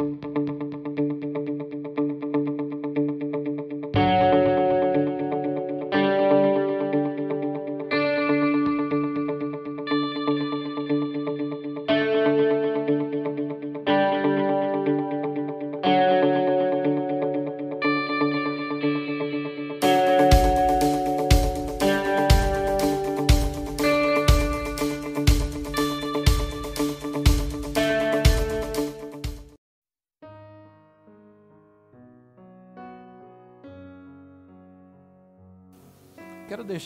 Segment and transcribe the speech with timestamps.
[0.00, 0.59] Quero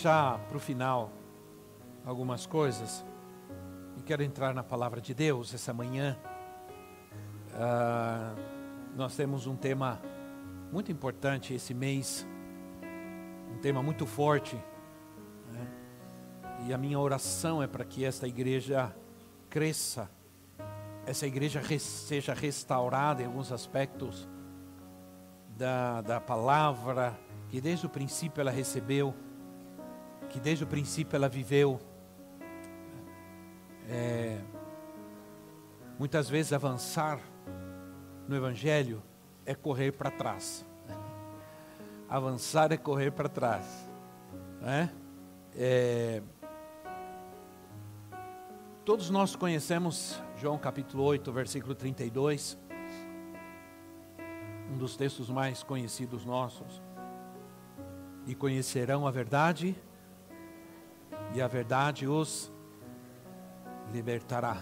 [0.05, 1.11] deixar para o final
[2.05, 3.03] algumas coisas
[3.97, 6.15] e quero entrar na palavra de Deus essa manhã.
[7.55, 8.35] Ah,
[8.95, 9.99] nós temos um tema
[10.71, 12.27] muito importante esse mês,
[13.51, 14.57] um tema muito forte,
[15.51, 15.67] né?
[16.67, 18.95] e a minha oração é para que esta igreja
[19.49, 20.11] cresça,
[21.07, 24.29] essa igreja seja restaurada em alguns aspectos
[25.57, 29.15] da, da palavra que desde o princípio ela recebeu
[30.35, 31.81] que desde o princípio ela viveu.
[33.89, 34.41] É,
[35.97, 37.21] muitas vezes avançar
[38.27, 39.01] no Evangelho
[39.47, 40.67] é correr para trás.
[42.09, 43.65] Avançar é correr para trás.
[44.61, 44.93] Né?
[45.55, 46.21] É,
[48.85, 52.59] todos nós conhecemos João capítulo 8, versículo 32,
[54.73, 56.83] um dos textos mais conhecidos nossos.
[58.27, 59.77] E conhecerão a verdade,
[61.35, 62.53] e a verdade os
[63.93, 64.57] libertará.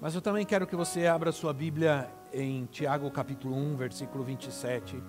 [0.00, 5.00] Mas eu também quero que você abra sua Bíblia em Tiago capítulo 1, versículo 27.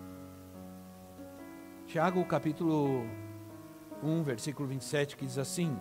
[1.87, 3.03] Tiago capítulo
[4.03, 5.75] 1, versículo 27, que diz assim: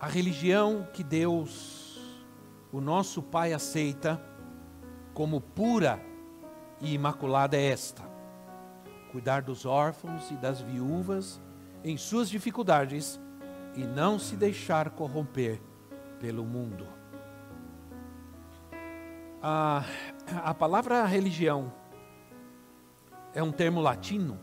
[0.00, 2.00] A religião que Deus,
[2.72, 4.18] o nosso Pai, aceita
[5.12, 6.00] como pura
[6.80, 8.15] e imaculada é esta
[9.16, 11.40] cuidar dos órfãos e das viúvas
[11.82, 13.18] em suas dificuldades
[13.74, 15.58] e não se deixar corromper
[16.20, 16.86] pelo mundo.
[19.42, 19.82] A,
[20.44, 21.72] a palavra religião
[23.32, 24.38] é um termo latino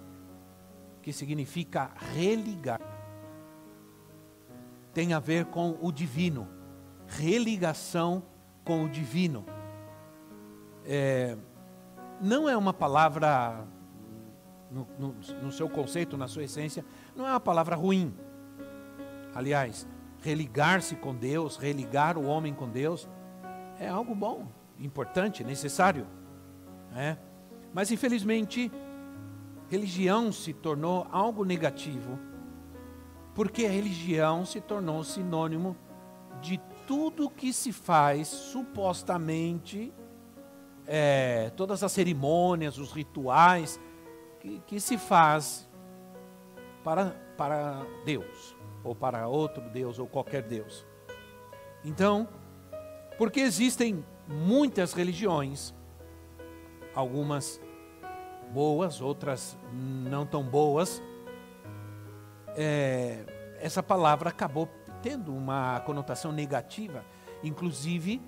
[1.03, 2.81] que significa religar.
[4.91, 6.47] Tem a ver com o divino,
[7.05, 8.23] religação
[8.66, 9.45] com o divino.
[10.84, 11.38] É,
[12.19, 13.67] não é uma palavra
[14.73, 16.84] no, no, no seu conceito, na sua essência,
[17.16, 18.13] não é uma palavra ruim.
[19.35, 19.88] Aliás,
[20.22, 23.07] religar-se com Deus, religar o homem com Deus,
[23.79, 24.47] é algo bom,
[24.79, 26.07] importante, necessário.
[26.95, 27.17] É?
[27.73, 28.72] Mas infelizmente,
[29.69, 32.19] religião se tornou algo negativo,
[33.34, 35.75] porque a religião se tornou sinônimo
[36.41, 39.94] de tudo que se faz supostamente,
[40.85, 43.79] é, todas as cerimônias, os rituais,
[44.43, 45.67] que, que se faz
[46.83, 50.85] para, para Deus, ou para outro Deus, ou qualquer Deus.
[51.83, 52.27] Então,
[53.17, 55.73] porque existem muitas religiões,
[56.93, 57.61] algumas
[58.51, 61.01] boas, outras não tão boas,
[62.55, 63.25] é,
[63.59, 64.67] essa palavra acabou
[65.01, 67.05] tendo uma conotação negativa,
[67.41, 68.21] inclusive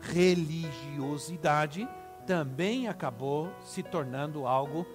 [0.00, 1.88] religiosidade
[2.26, 4.86] também acabou se tornando algo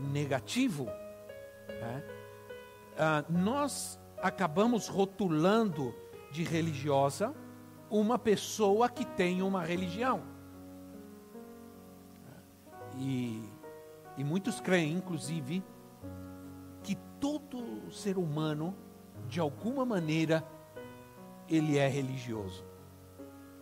[0.00, 0.86] negativo.
[1.68, 2.04] Né?
[2.98, 5.94] Ah, nós acabamos rotulando
[6.30, 7.34] de religiosa
[7.90, 10.22] uma pessoa que tem uma religião.
[12.98, 13.42] E,
[14.16, 15.62] e muitos creem, inclusive,
[16.82, 18.76] que todo ser humano,
[19.28, 20.44] de alguma maneira,
[21.48, 22.64] ele é religioso.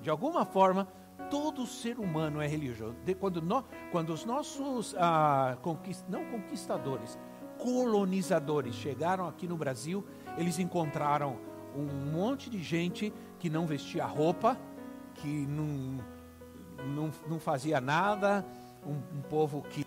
[0.00, 0.88] De alguma forma,
[1.30, 2.96] todo ser humano é religioso.
[3.04, 3.42] De, quando,
[3.90, 7.18] quando os nossos ah, conquist, não conquistadores,
[7.58, 10.04] colonizadores chegaram aqui no Brasil,
[10.36, 11.36] eles encontraram
[11.74, 14.56] um monte de gente que não vestia roupa,
[15.14, 15.98] que não,
[16.84, 18.44] não, não fazia nada,
[18.86, 19.84] um, um povo que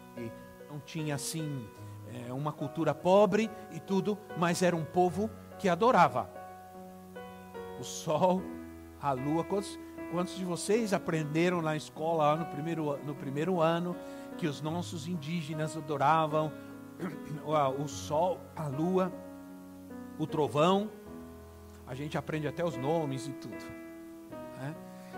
[0.70, 1.68] não tinha assim
[2.14, 6.30] é, uma cultura pobre e tudo, mas era um povo que adorava
[7.80, 8.42] o sol,
[9.02, 9.44] a lua.
[9.44, 9.80] Quantos,
[10.12, 13.96] Quantos de vocês aprenderam na escola no primeiro, no primeiro ano
[14.38, 16.52] que os nossos indígenas adoravam
[17.80, 19.10] o sol, a lua,
[20.20, 20.92] o trovão?
[21.88, 23.64] A gente aprende até os nomes e tudo.
[24.58, 24.76] Né?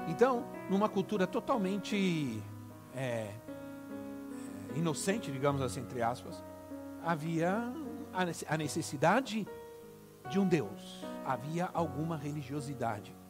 [0.09, 2.39] Então, numa cultura totalmente
[2.95, 6.43] é, é, inocente, digamos assim, entre aspas,
[7.03, 7.73] havia
[8.47, 9.47] a necessidade
[10.29, 13.22] de um Deus, havia alguma religiosidade.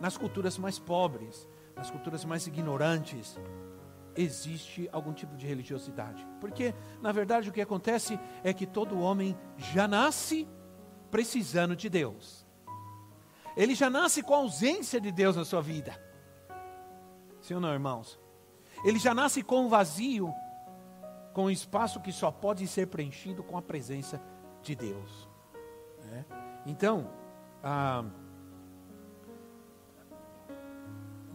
[0.00, 3.38] Nas culturas mais pobres, nas culturas mais ignorantes,
[4.16, 6.26] existe algum tipo de religiosidade.
[6.40, 10.48] Porque, na verdade, o que acontece é que todo homem já nasce
[11.10, 12.46] precisando de Deus.
[13.56, 16.00] Ele já nasce com a ausência de Deus na sua vida.
[17.40, 18.18] Sim ou não, irmãos?
[18.84, 20.32] Ele já nasce com um vazio,
[21.32, 24.20] com um espaço que só pode ser preenchido com a presença
[24.62, 25.28] de Deus.
[26.04, 26.24] Né?
[26.66, 27.10] Então,
[27.62, 28.04] ah,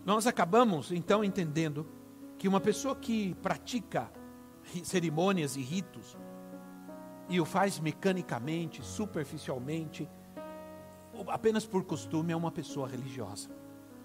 [0.06, 1.88] nós acabamos então entendendo
[2.38, 4.12] que uma pessoa que pratica
[4.84, 6.18] cerimônias e ritos
[7.30, 10.10] e o faz mecanicamente, superficialmente,
[11.28, 13.50] apenas por costume, é uma pessoa religiosa,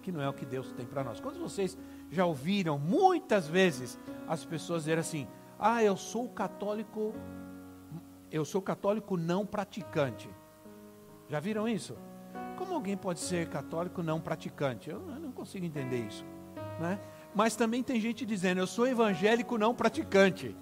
[0.01, 1.19] que não é o que Deus tem para nós.
[1.19, 1.77] Quando vocês
[2.09, 5.27] já ouviram muitas vezes as pessoas dizer assim:
[5.59, 7.13] "Ah, eu sou católico,
[8.31, 10.29] eu sou católico não praticante".
[11.27, 11.97] Já viram isso?
[12.59, 14.89] Como alguém pode ser católico não praticante?
[14.89, 16.25] Eu, eu não consigo entender isso,
[16.77, 16.99] né?
[17.33, 20.53] Mas também tem gente dizendo, eu sou evangélico não praticante.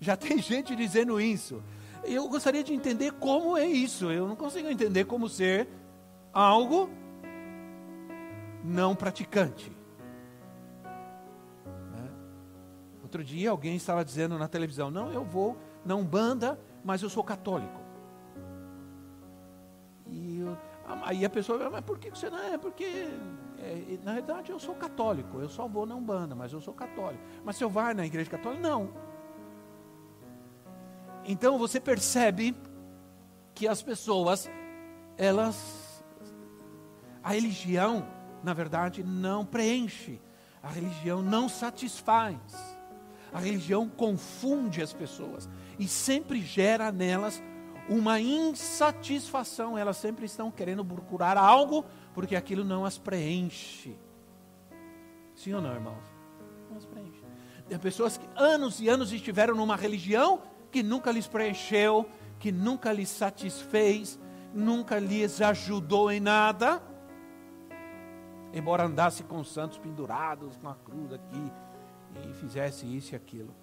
[0.00, 1.62] Já tem gente dizendo isso.
[2.02, 4.10] Eu gostaria de entender como é isso.
[4.10, 5.68] Eu não consigo entender como ser
[6.32, 6.88] algo
[8.64, 9.70] não praticante.
[11.92, 12.10] Né?
[13.02, 15.54] Outro dia alguém estava dizendo na televisão: Não, eu vou
[15.84, 17.85] na Umbanda, mas eu sou católico.
[21.04, 22.56] Aí a pessoa, mas por que você não é?
[22.56, 22.84] Porque
[23.58, 27.22] é, na verdade eu sou católico, eu só vou na Umbanda, mas eu sou católico.
[27.44, 28.90] Mas se eu vai na igreja católica, não.
[31.24, 32.54] Então você percebe
[33.54, 34.48] que as pessoas,
[35.16, 36.04] elas,
[37.22, 38.06] a religião,
[38.44, 40.20] na verdade, não preenche,
[40.62, 42.38] a religião não satisfaz,
[43.32, 45.48] a religião confunde as pessoas
[45.78, 47.42] e sempre gera nelas
[47.88, 51.84] uma insatisfação, elas sempre estão querendo procurar algo
[52.14, 53.96] porque aquilo não as preenche.
[55.34, 56.04] Sim ou não, irmãos?
[56.70, 57.22] Não as preenche.
[57.68, 60.40] Tem pessoas que anos e anos estiveram numa religião
[60.70, 64.18] que nunca lhes preencheu, que nunca lhes satisfez,
[64.54, 66.82] nunca lhes ajudou em nada.
[68.52, 71.52] Embora andasse com os santos pendurados, com a cruz aqui,
[72.28, 73.54] e fizesse isso e aquilo.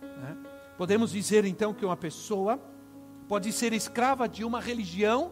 [0.00, 0.36] Né?
[0.76, 2.60] Podemos dizer então que uma pessoa
[3.30, 5.30] pode ser escrava de uma religião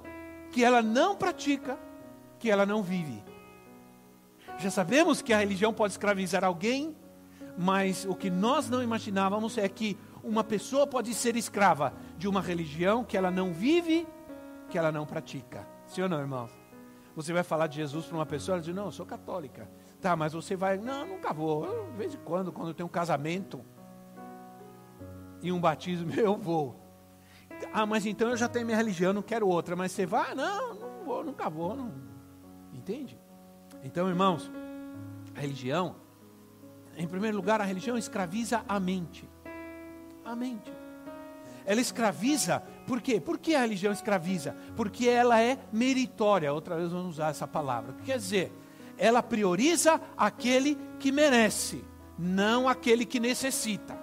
[0.52, 1.76] que ela não pratica,
[2.38, 3.24] que ela não vive.
[4.56, 6.96] Já sabemos que a religião pode escravizar alguém,
[7.58, 12.40] mas o que nós não imaginávamos é que uma pessoa pode ser escrava de uma
[12.40, 14.06] religião que ela não vive,
[14.70, 15.66] que ela não pratica.
[15.84, 16.52] Sim ou não, irmãos?
[17.16, 19.68] Você vai falar de Jesus para uma pessoa, ela diz: Não, eu sou católica.
[20.00, 21.64] Tá, mas você vai, não, nunca vou.
[21.64, 23.60] Eu, de vez em quando, quando tem um casamento
[25.42, 26.77] e um batismo, eu vou.
[27.72, 29.76] Ah, mas então eu já tenho minha religião, não quero outra.
[29.76, 30.34] Mas você vai?
[30.34, 31.76] Não, não vou, nunca vou.
[31.76, 31.92] Não.
[32.72, 33.18] Entende?
[33.82, 34.50] Então, irmãos,
[35.36, 35.96] a religião,
[36.96, 39.28] em primeiro lugar, a religião escraviza a mente.
[40.24, 40.72] A mente.
[41.64, 43.20] Ela escraviza, por quê?
[43.20, 44.56] Por que a religião escraviza?
[44.74, 46.52] Porque ela é meritória.
[46.52, 47.94] Outra vez vamos usar essa palavra.
[48.04, 48.52] Quer dizer,
[48.96, 51.84] ela prioriza aquele que merece,
[52.18, 53.98] não aquele que necessita.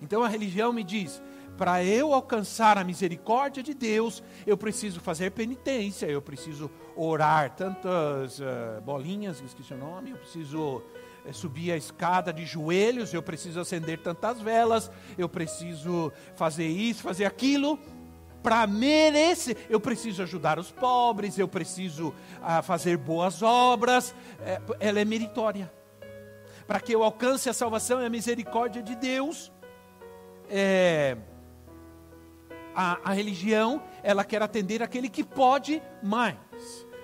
[0.00, 1.22] Então a religião me diz:
[1.58, 8.38] para eu alcançar a misericórdia de Deus, eu preciso fazer penitência, eu preciso orar tantas
[8.38, 13.58] uh, bolinhas, esqueci o nome, eu preciso uh, subir a escada de joelhos, eu preciso
[13.58, 17.76] acender tantas velas, eu preciso fazer isso, fazer aquilo.
[18.40, 25.00] Para merecer, eu preciso ajudar os pobres, eu preciso uh, fazer boas obras, eh, ela
[25.00, 25.70] é meritória.
[26.68, 29.50] Para que eu alcance a salvação e a misericórdia de Deus,
[30.48, 31.16] é,
[32.78, 36.36] a, a religião, ela quer atender aquele que pode mais.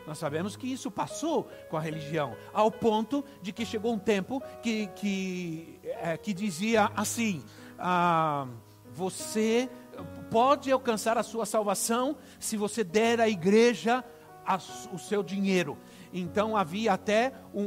[0.06, 4.40] Nós sabemos que isso passou com a religião, ao ponto de que chegou um tempo
[4.62, 7.42] que, que, é, que dizia assim:
[7.76, 8.46] ah,
[8.92, 9.68] você
[10.30, 14.04] pode alcançar a sua salvação se você der à igreja
[14.46, 14.56] a,
[14.92, 15.76] o seu dinheiro.
[16.12, 17.66] Então havia até um,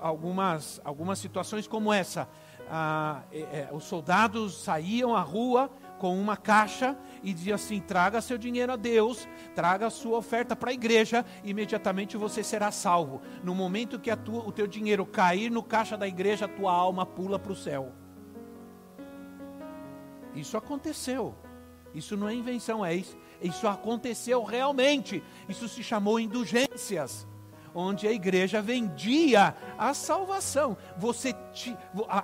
[0.00, 2.28] algumas, algumas situações como essa.
[2.70, 8.20] Ah, é, é, os soldados saíam à rua com uma caixa e dizia assim: traga
[8.20, 13.22] seu dinheiro a Deus, traga a sua oferta para a igreja, imediatamente você será salvo.
[13.42, 17.04] No momento que tua, o teu dinheiro cair no caixa da igreja, a tua alma
[17.04, 17.92] pula para o céu.
[20.34, 21.34] Isso aconteceu.
[21.94, 23.16] Isso não é invenção, é isso.
[23.40, 25.22] Isso aconteceu realmente.
[25.48, 27.26] Isso se chamou indulgências
[27.74, 30.76] onde a igreja vendia a salvação.
[30.96, 31.34] Você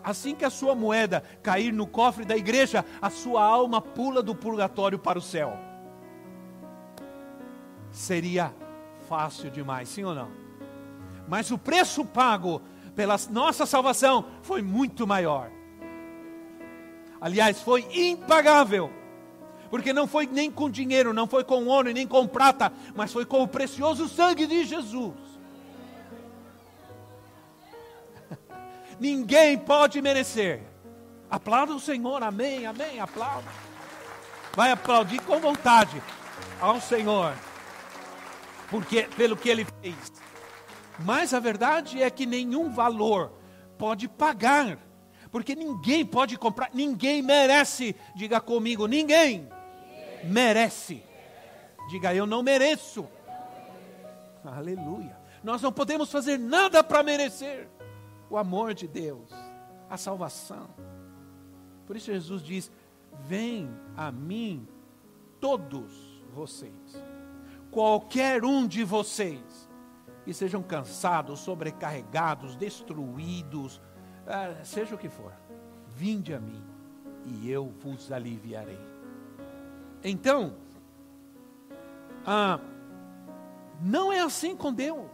[0.04, 4.34] assim que a sua moeda cair no cofre da igreja, a sua alma pula do
[4.34, 5.58] purgatório para o céu.
[7.90, 8.54] Seria
[9.08, 10.30] fácil demais, sim ou não?
[11.26, 12.62] Mas o preço pago
[12.94, 15.50] pela nossa salvação foi muito maior.
[17.20, 18.90] Aliás, foi impagável.
[19.68, 23.24] Porque não foi nem com dinheiro, não foi com ouro, nem com prata, mas foi
[23.24, 25.14] com o precioso sangue de Jesus.
[29.00, 30.60] Ninguém pode merecer.
[31.30, 33.48] Aplauda o Senhor, amém, amém, aplauda.
[34.54, 36.02] Vai aplaudir com vontade
[36.60, 37.34] ao Senhor,
[38.68, 40.12] porque pelo que Ele fez.
[40.98, 43.32] Mas a verdade é que nenhum valor
[43.78, 44.76] pode pagar,
[45.30, 47.96] porque ninguém pode comprar, ninguém merece.
[48.14, 49.48] Diga comigo, ninguém
[50.24, 51.02] merece.
[51.88, 53.08] Diga eu não mereço.
[54.44, 55.16] Aleluia.
[55.42, 57.66] Nós não podemos fazer nada para merecer
[58.30, 59.30] o amor de Deus,
[59.90, 60.70] a salvação.
[61.84, 62.70] Por isso Jesus diz:
[63.26, 64.66] Vem a mim
[65.40, 66.72] todos vocês,
[67.70, 69.68] qualquer um de vocês,
[70.24, 73.80] que sejam cansados, sobrecarregados, destruídos,
[74.26, 75.32] ah, seja o que for,
[75.88, 76.62] vinde a mim
[77.26, 78.78] e eu vos aliviarei.
[80.04, 80.56] Então,
[82.24, 82.60] ah,
[83.80, 85.10] não é assim com Deus,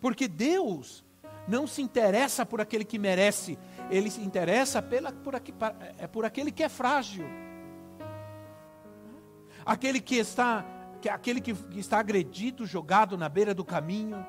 [0.00, 1.04] porque Deus
[1.50, 3.58] não se interessa por aquele que merece,
[3.90, 5.52] ele se interessa pela, por, aqui,
[5.98, 7.26] é por aquele que é frágil.
[9.66, 10.64] Aquele que está,
[11.00, 14.24] que, aquele que, que está agredido, jogado na beira do caminho.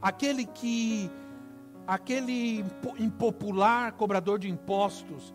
[0.00, 1.10] Aquele que,
[1.86, 2.64] aquele
[2.98, 5.34] impopular cobrador de impostos,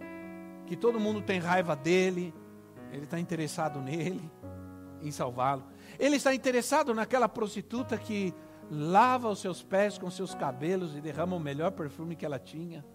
[0.66, 2.34] que todo mundo tem raiva dele,
[2.92, 4.30] ele está interessado nele,
[5.00, 5.64] em salvá-lo.
[6.00, 8.34] Ele está interessado naquela prostituta que
[8.74, 12.86] lava os seus pés com seus cabelos e derrama o melhor perfume que ela tinha.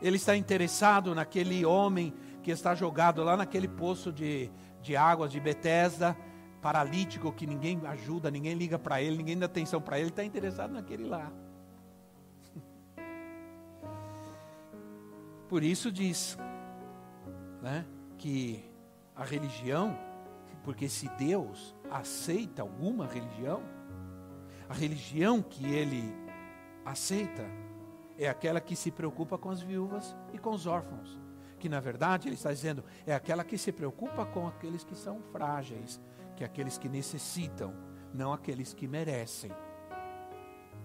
[0.00, 4.48] Ele está interessado naquele homem que está jogado lá naquele poço de,
[4.80, 6.16] de águas de Betesda,
[6.62, 10.24] paralítico, que ninguém ajuda, ninguém liga para ele, ninguém dá atenção para ele, ele está
[10.24, 11.32] interessado naquele lá.
[15.48, 16.38] Por isso diz
[17.60, 17.84] né,
[18.16, 18.64] que
[19.16, 19.98] a religião,
[20.62, 23.62] porque se Deus aceita alguma religião,
[24.68, 26.14] a religião que ele
[26.84, 27.44] aceita
[28.18, 31.18] é aquela que se preocupa com as viúvas e com os órfãos.
[31.58, 35.20] Que na verdade ele está dizendo é aquela que se preocupa com aqueles que são
[35.32, 36.00] frágeis,
[36.34, 37.74] que é aqueles que necessitam,
[38.12, 39.52] não aqueles que merecem.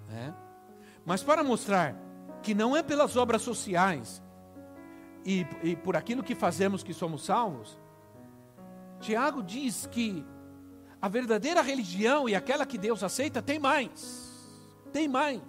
[0.08, 0.34] Né?
[1.06, 1.96] Mas para mostrar
[2.42, 4.22] que não é pelas obras sociais
[5.26, 7.80] e, e por aquilo que fazemos que somos salvos,
[9.00, 10.26] Tiago diz que
[11.02, 14.30] a verdadeira religião e aquela que Deus aceita tem mais.
[14.94, 15.42] Tem mais.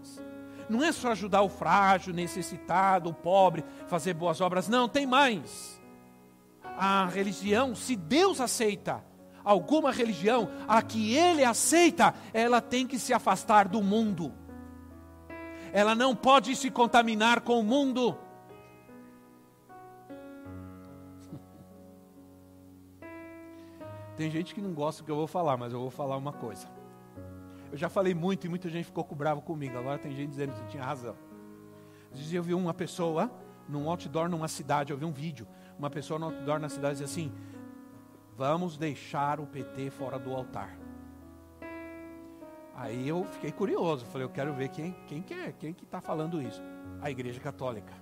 [0.68, 4.68] Não é só ajudar o frágil, necessitado, o pobre, fazer boas obras.
[4.68, 5.80] Não, tem mais.
[6.78, 9.04] A religião, se Deus aceita
[9.44, 14.32] alguma religião, a que Ele aceita, ela tem que se afastar do mundo.
[15.72, 18.16] Ela não pode se contaminar com o mundo.
[24.16, 26.32] Tem gente que não gosta do que eu vou falar, mas eu vou falar uma
[26.32, 26.68] coisa.
[27.70, 29.78] Eu já falei muito e muita gente ficou bravo comigo.
[29.78, 31.16] Agora tem gente dizendo que tinha razão.
[32.12, 33.30] Dizia eu vi uma pessoa
[33.66, 35.46] num outdoor numa cidade, eu vi um vídeo,
[35.78, 37.32] uma pessoa no outdoor na cidade dizia assim:
[38.36, 40.76] "Vamos deixar o PT fora do altar".
[42.74, 46.00] Aí eu fiquei curioso, falei, eu quero ver quem quem que é, quem que está
[46.00, 46.62] falando isso.
[47.00, 47.94] A Igreja Católica.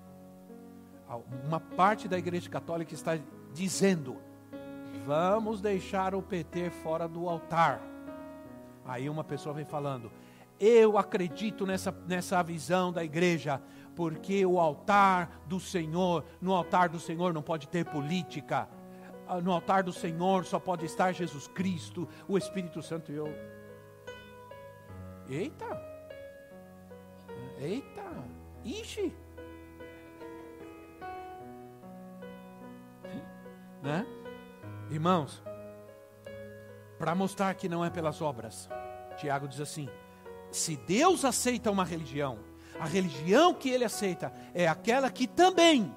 [1.44, 3.18] Uma parte da Igreja Católica está
[3.52, 4.16] dizendo
[5.06, 7.80] Vamos deixar o PT fora do altar.
[8.84, 10.10] Aí uma pessoa vem falando:
[10.58, 13.62] Eu acredito nessa, nessa visão da igreja,
[13.94, 18.68] porque o altar do Senhor, no altar do Senhor não pode ter política.
[19.26, 23.28] Ah, no altar do Senhor só pode estar Jesus Cristo, o Espírito Santo e eu.
[25.28, 25.80] Eita!
[27.58, 28.02] Eita!
[28.64, 29.14] Ixi!
[33.82, 34.04] Né?
[34.90, 35.40] Irmãos,
[36.98, 38.68] para mostrar que não é pelas obras,
[39.16, 39.88] Tiago diz assim:
[40.50, 42.38] se Deus aceita uma religião,
[42.78, 45.94] a religião que ele aceita é aquela que também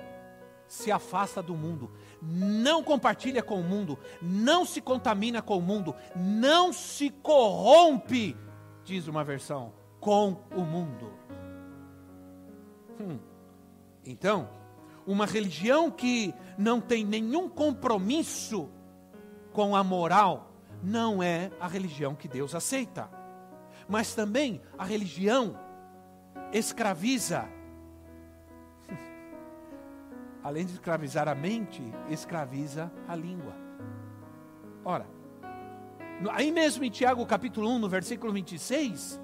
[0.68, 5.96] se afasta do mundo, não compartilha com o mundo, não se contamina com o mundo,
[6.16, 8.38] não se corrompe,
[8.84, 11.12] diz uma versão, com o mundo.
[13.00, 13.20] Hum.
[14.06, 14.50] Então,
[15.06, 18.70] uma religião que não tem nenhum compromisso
[19.54, 23.10] com a moral não é a religião que Deus aceita.
[23.88, 25.58] Mas também a religião
[26.52, 27.46] escraviza.
[30.44, 33.54] Além de escravizar a mente, escraviza a língua.
[34.84, 35.08] Ora,
[36.32, 39.20] Aí mesmo em Tiago capítulo 1, no versículo 26,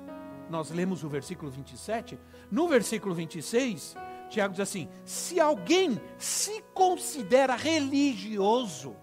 [0.50, 2.20] nós lemos o versículo 27.
[2.52, 3.96] No versículo 26,
[4.30, 8.96] Tiago diz assim: se alguém se considera religioso,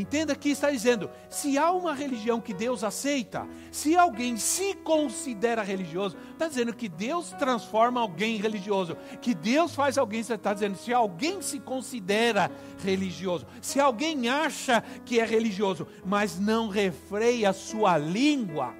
[0.00, 5.62] Entenda que está dizendo: se há uma religião que Deus aceita, se alguém se considera
[5.62, 10.76] religioso, está dizendo que Deus transforma alguém em religioso, que Deus faz alguém, está dizendo,
[10.76, 12.50] se alguém se considera
[12.82, 18.74] religioso, se alguém acha que é religioso, mas não refreia sua língua,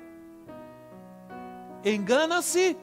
[1.84, 2.76] engana-se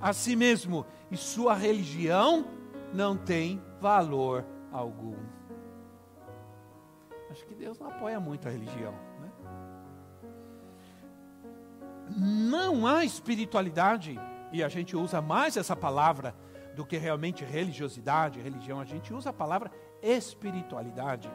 [0.00, 2.46] a si mesmo, e sua religião
[2.92, 5.35] não tem valor algum.
[7.56, 8.92] Deus não apoia muito a religião.
[9.20, 9.30] Né?
[12.16, 14.18] Não há espiritualidade,
[14.52, 16.34] e a gente usa mais essa palavra
[16.74, 19.70] do que realmente religiosidade, religião, a gente usa a palavra
[20.02, 21.30] espiritualidade.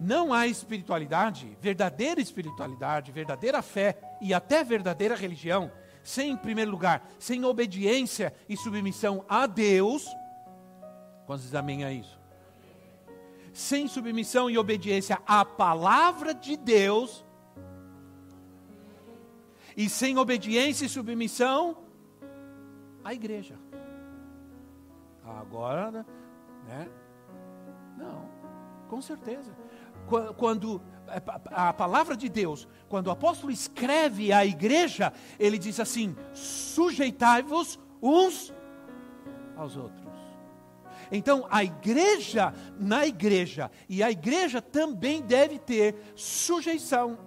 [0.00, 5.70] Não há espiritualidade, verdadeira espiritualidade, verdadeira fé e até verdadeira religião,
[6.02, 10.06] sem, em primeiro lugar, sem obediência e submissão a Deus.
[11.26, 12.18] Quantos amém a isso?
[13.56, 17.24] Sem submissão e obediência à palavra de Deus,
[19.74, 21.78] e sem obediência e submissão
[23.02, 23.58] à igreja.
[25.24, 26.04] Agora,
[26.68, 26.86] né?
[27.96, 28.28] Não,
[28.90, 29.56] com certeza.
[30.36, 30.82] Quando
[31.50, 38.52] a palavra de Deus, quando o apóstolo escreve à igreja, ele diz assim: sujeitai-vos uns
[39.56, 40.15] aos outros.
[41.10, 47.18] Então, a igreja, na igreja, e a igreja também deve ter sujeição.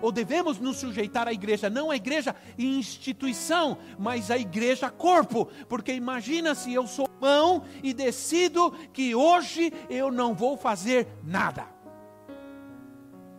[0.00, 5.48] Ou devemos nos sujeitar à igreja, não a igreja instituição, mas a igreja corpo.
[5.68, 11.66] Porque imagina se eu sou mão e decido que hoje eu não vou fazer nada.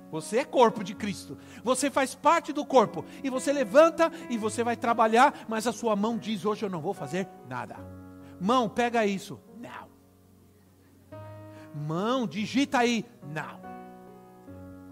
[0.09, 1.37] Você é corpo de Cristo.
[1.63, 3.03] Você faz parte do corpo.
[3.23, 6.79] E você levanta e você vai trabalhar, mas a sua mão diz: hoje eu não
[6.79, 7.75] vou fazer nada.
[8.39, 9.39] Mão, pega isso.
[11.73, 13.05] Mão, digita aí.
[13.23, 13.59] Não.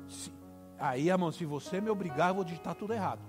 [0.08, 0.32] Se,
[0.80, 3.22] aí, irmão, se você me obrigar, eu vou digitar tudo errado.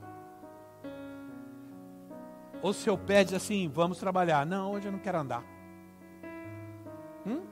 [2.63, 4.47] Ou se eu pede assim, vamos trabalhar.
[4.47, 5.45] Não, hoje eu não quero andar.
[7.27, 7.43] Hum?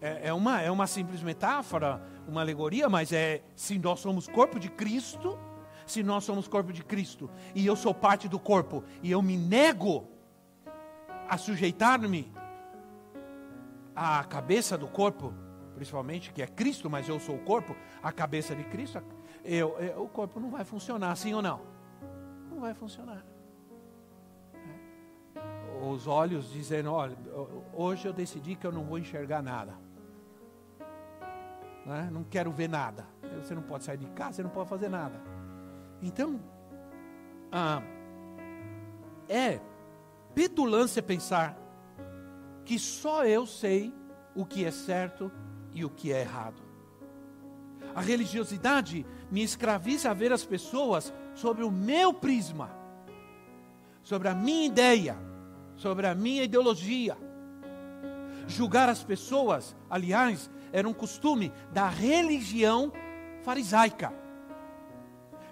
[0.00, 4.60] É, é, uma, é uma simples metáfora, uma alegoria, mas é se nós somos corpo
[4.60, 5.38] de Cristo,
[5.86, 9.36] se nós somos corpo de Cristo, e eu sou parte do corpo, e eu me
[9.36, 10.08] nego
[11.28, 12.32] a sujeitar-me
[13.94, 15.32] a cabeça do corpo,
[15.74, 19.02] principalmente que é Cristo, mas eu sou o corpo, a cabeça de Cristo,
[19.44, 21.60] eu, eu, o corpo não vai funcionar, sim ou não?
[22.50, 23.24] Não vai funcionar.
[25.34, 25.84] É.
[25.86, 27.16] Os olhos dizendo: olha,
[27.72, 29.74] hoje eu decidi que eu não vou enxergar nada.
[31.84, 32.08] Né?
[32.10, 33.06] Não quero ver nada.
[33.42, 35.20] Você não pode sair de casa, você não pode fazer nada.
[36.00, 36.40] Então,
[37.52, 37.82] ah,
[39.28, 39.60] é
[40.34, 41.56] petulância pensar
[42.64, 43.92] que só eu sei
[44.34, 45.30] o que é certo
[45.72, 46.62] e o que é errado.
[47.94, 52.70] A religiosidade me escraviza a ver as pessoas sobre o meu prisma,
[54.02, 55.16] sobre a minha ideia,
[55.76, 57.16] sobre a minha ideologia.
[58.46, 62.92] Julgar as pessoas, aliás, era um costume da religião
[63.42, 64.12] farisaica.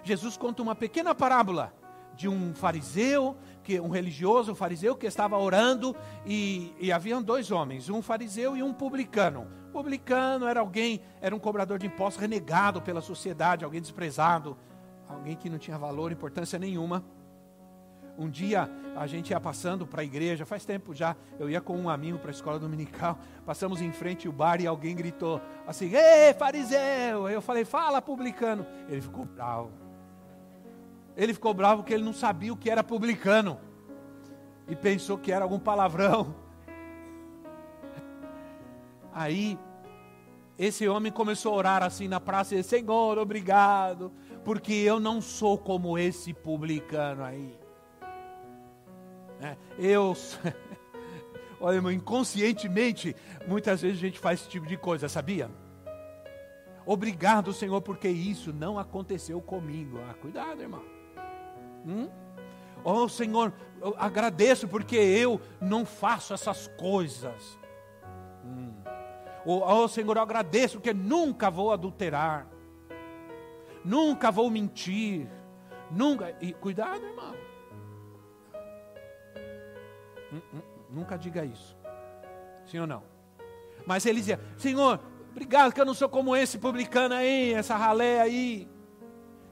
[0.03, 1.73] Jesus conta uma pequena parábola
[2.15, 5.95] de um fariseu que um religioso, um fariseu que estava orando
[6.25, 9.47] e, e haviam dois homens, um fariseu e um publicano.
[9.69, 14.55] O publicano era alguém, era um cobrador de impostos renegado pela sociedade, alguém desprezado,
[15.07, 17.03] alguém que não tinha valor, importância nenhuma.
[18.15, 21.75] Um dia a gente ia passando para a igreja, faz tempo já, eu ia com
[21.75, 25.91] um amigo para a escola dominical, passamos em frente ao bar e alguém gritou assim:
[25.95, 27.27] Ei, fariseu!
[27.27, 28.67] Eu falei: Fala, publicano.
[28.87, 29.82] Ele ficou bravo.
[31.15, 33.59] Ele ficou bravo porque ele não sabia o que era publicano.
[34.67, 36.35] E pensou que era algum palavrão.
[39.13, 39.57] Aí,
[40.57, 44.11] esse homem começou a orar assim na praça e Senhor, obrigado,
[44.45, 47.57] porque eu não sou como esse publicano aí.
[49.41, 50.15] É, eu,
[51.59, 53.15] olha, irmão, inconscientemente,
[53.47, 55.49] muitas vezes a gente faz esse tipo de coisa, sabia?
[56.85, 59.99] Obrigado, Senhor, porque isso não aconteceu comigo.
[60.09, 60.92] Ah, cuidado, irmão.
[61.85, 62.09] Hum?
[62.83, 67.59] Oh Senhor, eu agradeço porque eu não faço essas coisas.
[68.43, 68.73] Hum.
[69.45, 72.47] Oh, oh Senhor, eu agradeço porque nunca vou adulterar,
[73.83, 75.29] nunca vou mentir,
[75.91, 76.35] nunca.
[76.41, 77.35] E cuidado, irmão.
[80.31, 81.77] Hum, hum, nunca diga isso.
[82.65, 83.03] Sim ou não?
[83.85, 84.99] Mas ele dizia: Senhor,
[85.33, 88.67] Obrigado que eu não sou como esse publicano aí, essa ralé aí.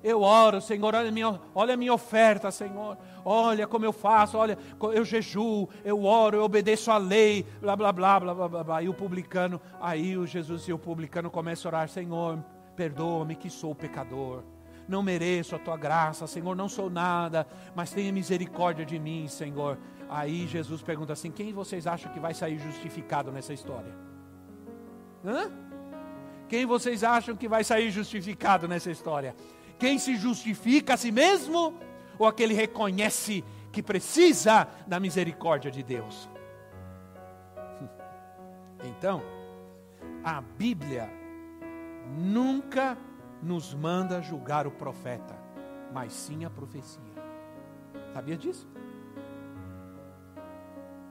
[0.03, 2.97] Eu oro, Senhor, olha a, minha, olha a minha oferta, Senhor.
[3.23, 4.57] Olha como eu faço, olha,
[4.93, 8.81] eu jejuo, eu oro, eu obedeço a lei, blá, blá, blá, blá, blá, blá, blá.
[8.81, 12.43] E o publicano, aí o Jesus e o publicano começam a orar, Senhor,
[12.75, 14.43] perdoa-me que sou pecador.
[14.87, 19.77] Não mereço a tua graça, Senhor, não sou nada, mas tenha misericórdia de mim, Senhor.
[20.09, 23.95] Aí Jesus pergunta assim: quem vocês acham que vai sair justificado nessa história?
[25.23, 25.51] Hã?
[26.49, 29.33] Quem vocês acham que vai sair justificado nessa história?
[29.81, 31.73] Quem se justifica a si mesmo
[32.19, 36.29] ou aquele reconhece que precisa da misericórdia de Deus?
[38.83, 39.21] Então,
[40.23, 41.07] a Bíblia
[42.17, 42.97] nunca
[43.41, 45.35] nos manda julgar o profeta,
[45.91, 47.01] mas sim a profecia.
[48.13, 48.67] Sabia disso?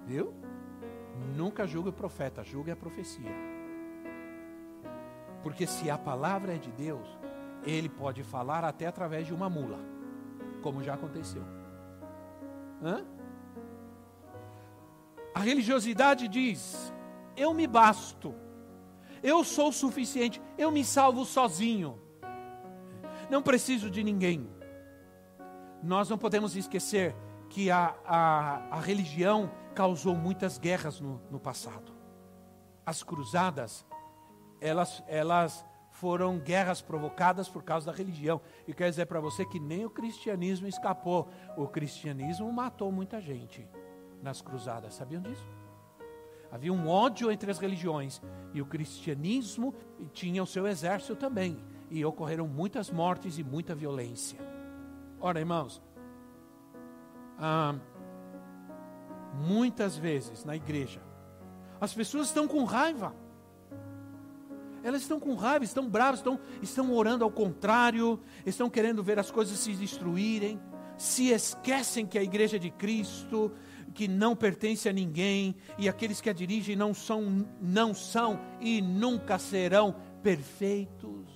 [0.05, 0.35] Viu?
[1.37, 3.31] Nunca julgue o profeta, julgue a profecia.
[5.45, 7.20] Porque se a palavra é de Deus,
[7.65, 9.79] ele pode falar até através de uma mula,
[10.63, 11.43] como já aconteceu.
[12.83, 13.05] Hã?
[15.35, 16.93] A religiosidade diz:
[17.37, 18.35] eu me basto,
[19.23, 22.01] eu sou o suficiente, eu me salvo sozinho,
[23.29, 24.49] não preciso de ninguém.
[25.83, 27.15] Nós não podemos esquecer
[27.49, 31.93] que a, a, a religião causou muitas guerras no, no passado.
[32.85, 33.87] As cruzadas,
[34.61, 35.65] elas, elas
[36.01, 38.41] foram guerras provocadas por causa da religião.
[38.67, 41.29] E quero dizer para você que nem o cristianismo escapou.
[41.59, 43.69] O cristianismo matou muita gente
[44.23, 44.95] nas cruzadas.
[44.95, 45.47] Sabiam disso?
[46.51, 48.21] Havia um ódio entre as religiões.
[48.55, 49.75] E o cristianismo
[50.15, 51.63] tinha o seu exército também.
[51.91, 54.39] E ocorreram muitas mortes e muita violência.
[55.21, 55.83] Ora, irmãos,
[57.39, 57.75] ah,
[59.35, 61.03] muitas vezes na igreja,
[61.79, 63.15] as pessoas estão com raiva
[64.83, 69.31] elas estão com raiva, estão bravas, estão, estão orando ao contrário, estão querendo ver as
[69.31, 70.61] coisas se destruírem,
[70.97, 73.53] se esquecem que a igreja de Cristo,
[73.95, 78.81] que não pertence a ninguém, e aqueles que a dirigem não são, não são e
[78.81, 81.29] nunca serão perfeitos.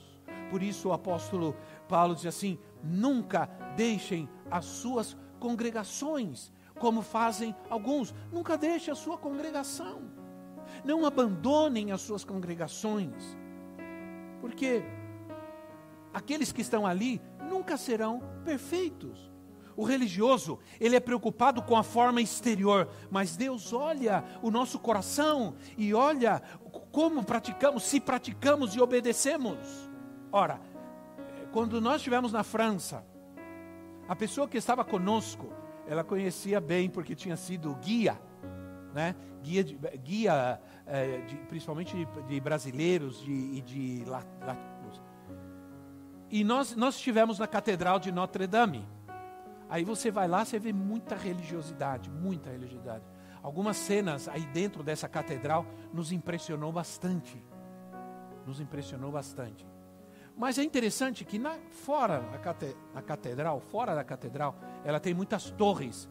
[0.50, 1.56] Por isso o apóstolo
[1.88, 9.18] Paulo diz assim: nunca deixem as suas congregações, como fazem alguns, nunca deixe a sua
[9.18, 10.23] congregação
[10.84, 13.36] não abandonem as suas congregações,
[14.40, 14.82] porque
[16.12, 19.32] aqueles que estão ali nunca serão perfeitos.
[19.76, 25.56] O religioso, ele é preocupado com a forma exterior, mas Deus olha o nosso coração
[25.76, 26.40] e olha
[26.92, 29.90] como praticamos, se praticamos e obedecemos.
[30.30, 30.60] Ora,
[31.52, 33.04] quando nós estivemos na França,
[34.08, 35.52] a pessoa que estava conosco,
[35.86, 38.20] ela conhecia bem porque tinha sido guia,
[38.94, 39.14] né?
[39.42, 45.02] Guia, de, guia é, de, principalmente de, de, brasileiros de, e de latinos.
[46.30, 48.88] E nós, nós estivemos na Catedral de Notre Dame.
[49.68, 53.04] Aí você vai lá, você vê muita religiosidade, muita religiosidade.
[53.42, 57.44] Algumas cenas aí dentro dessa catedral nos impressionou bastante.
[58.46, 59.66] Nos impressionou bastante.
[60.36, 62.20] Mas é interessante que na, fora
[62.92, 66.08] da catedral, fora da catedral, ela tem muitas torres.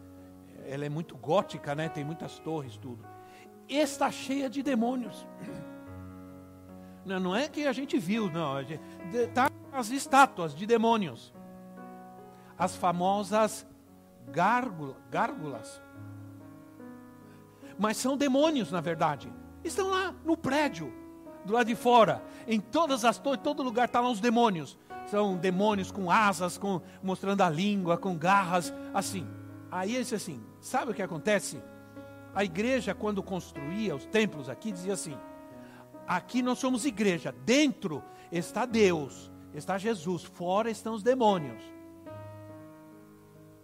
[0.67, 1.89] Ela é muito gótica, né?
[1.89, 3.06] Tem muitas torres, tudo
[3.67, 5.26] está cheia de demônios.
[7.06, 8.62] Não, não é que a gente viu, não.
[8.62, 11.34] Está as estátuas de demônios.
[12.58, 13.67] As famosas
[14.32, 15.82] gárgulas.
[17.78, 19.30] Mas são demônios, na verdade.
[19.65, 20.93] Estão lá no prédio,
[21.43, 22.23] do lado de fora.
[22.47, 24.80] Em todas as torres, todo lugar estão tá lá os demônios.
[25.08, 29.28] São demônios com asas, com, mostrando a língua, com garras, assim.
[29.73, 31.59] Aí ele disse assim: sabe o que acontece?
[32.36, 35.17] A igreja, quando construía os templos aqui, dizia assim:
[36.07, 41.63] aqui nós somos igreja, dentro está Deus, está Jesus, fora estão os demônios.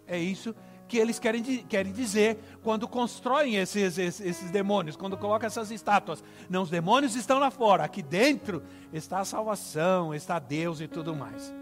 [0.04, 0.52] É isso
[0.88, 6.24] que eles querem, querem dizer quando constroem esses, esses, esses, demônios, quando colocam essas estátuas.
[6.48, 11.14] Não, os demônios estão lá fora, aqui dentro está a salvação, está Deus e tudo
[11.14, 11.54] mais.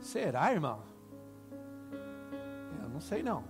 [0.00, 0.82] Será, irmão?
[2.82, 3.49] Eu não sei não.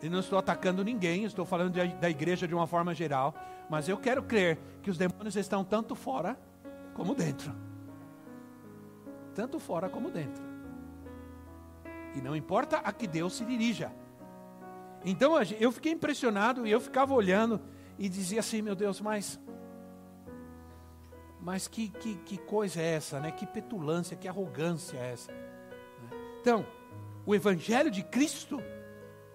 [0.00, 3.34] E não estou atacando ninguém, estou falando de, da igreja de uma forma geral.
[3.68, 6.38] Mas eu quero crer que os demônios estão tanto fora
[6.94, 7.52] como dentro.
[9.34, 10.42] Tanto fora como dentro.
[12.14, 13.92] E não importa a que Deus se dirija.
[15.04, 17.60] Então eu fiquei impressionado e eu ficava olhando
[17.98, 19.38] e dizia assim: meu Deus, mas.
[21.40, 23.30] Mas que, que, que coisa é essa, né?
[23.30, 25.32] Que petulância, que arrogância é essa?
[26.40, 26.66] Então,
[27.24, 28.60] o Evangelho de Cristo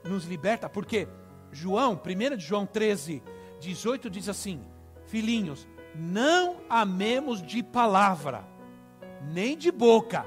[0.04, 1.08] nos liberta, porque
[1.52, 3.24] João, 1 de João 13,
[3.60, 4.62] 18 diz assim:
[5.06, 8.44] Filhinhos, Não amemos de palavra,
[9.22, 10.26] nem de boca,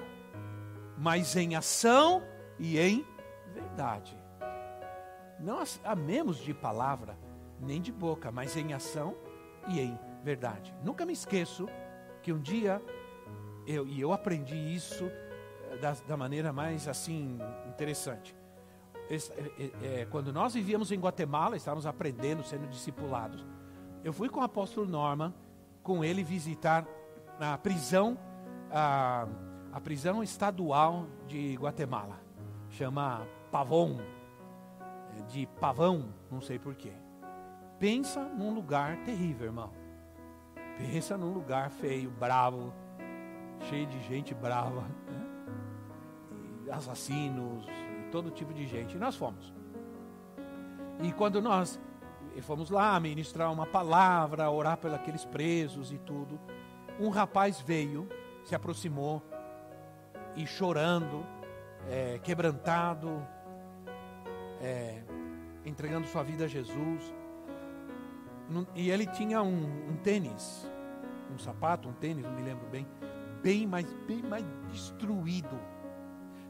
[0.97, 2.23] mas em ação
[2.59, 3.05] e em
[3.53, 4.17] verdade.
[5.39, 7.19] Não amemos de palavra,
[7.61, 9.15] nem de boca, mas em ação
[9.69, 10.75] e em verdade.
[10.83, 11.69] Nunca me esqueço
[12.23, 12.81] que um dia,
[13.67, 15.05] eu, e eu aprendi isso
[15.71, 18.36] eh, da, da maneira mais assim interessante.
[19.09, 23.45] Esse, é, é, quando nós vivíamos em Guatemala, estávamos aprendendo, sendo discipulados.
[24.03, 25.33] Eu fui com o apóstolo Norman,
[25.83, 26.87] com ele visitar
[27.39, 28.19] a prisão,
[28.71, 29.27] a,
[29.73, 32.21] a prisão estadual de Guatemala.
[32.71, 34.01] Chama Pavão,
[35.29, 36.93] de pavão, não sei porquê.
[37.79, 39.71] Pensa num lugar terrível, irmão.
[40.79, 42.73] Pensa num lugar feio, bravo,
[43.69, 45.27] cheio de gente brava, né?
[46.73, 47.67] assassinos,
[48.11, 48.97] todo tipo de gente.
[48.97, 49.53] E nós fomos.
[51.03, 51.79] E quando nós
[52.43, 56.39] fomos lá ministrar uma palavra, orar pelos presos e tudo,
[56.99, 58.09] um rapaz veio,
[58.45, 59.23] se aproximou
[60.35, 61.27] e chorando,
[61.89, 63.27] é, quebrantado,
[64.61, 65.03] é,
[65.65, 67.15] entregando sua vida a Jesus.
[68.75, 70.71] E ele tinha um, um, tênis,
[71.35, 72.87] um sapato, um tênis, não me lembro bem,
[73.43, 75.59] bem mais, bem mais destruído,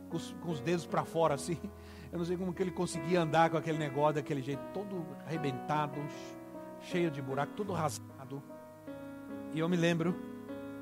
[0.08, 1.58] com os, com os dedos para fora assim.
[2.12, 6.00] Eu não sei como que ele conseguia andar com aquele negócio daquele jeito, todo arrebentado,
[6.80, 8.42] cheio de buraco, todo rasgado.
[9.52, 10.14] E eu me lembro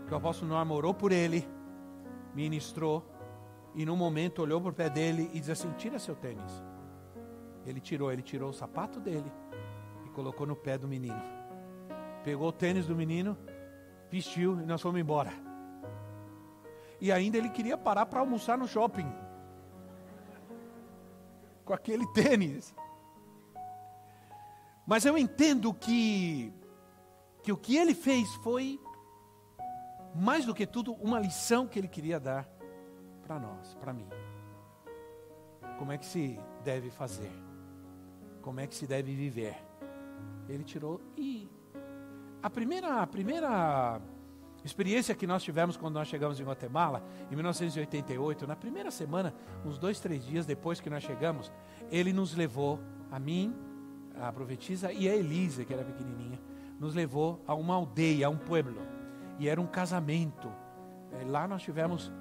[0.06, 1.48] que o apóstolo Norma orou por ele,
[2.34, 3.04] ministrou,
[3.74, 6.62] e num momento olhou para o pé dele e disse assim: Tira seu tênis.
[7.66, 9.32] Ele tirou, ele tirou o sapato dele
[10.04, 11.20] e colocou no pé do menino.
[12.22, 13.36] Pegou o tênis do menino,
[14.10, 15.32] vestiu e nós fomos embora.
[17.04, 19.10] E ainda ele queria parar para almoçar no shopping.
[21.64, 22.74] Com aquele tênis.
[24.86, 26.52] Mas eu entendo que
[27.42, 28.80] que o que ele fez foi
[30.14, 32.48] mais do que tudo uma lição que ele queria dar
[33.22, 34.08] para nós, para mim.
[35.78, 37.44] Como é que se deve fazer?
[38.44, 39.56] como é que se deve viver.
[40.46, 41.48] Ele tirou e
[42.42, 43.98] a primeira, a primeira
[44.64, 49.78] experiência que nós tivemos quando nós chegamos em Guatemala, em 1988, na primeira semana, uns
[49.78, 51.52] dois, três dias depois que nós chegamos,
[51.90, 53.54] ele nos levou, a mim,
[54.20, 56.40] a profetisa e a Elisa, que era pequenininha,
[56.78, 58.80] nos levou a uma aldeia, a um pueblo.
[59.38, 60.50] E era um casamento.
[61.12, 62.12] É, lá nós tivemos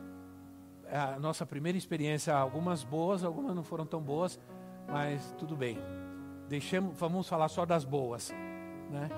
[0.92, 4.40] a nossa primeira experiência, algumas boas, algumas não foram tão boas,
[4.88, 5.80] mas tudo bem
[6.54, 8.32] deixemos, vamos falar só das boas,
[8.92, 9.10] né?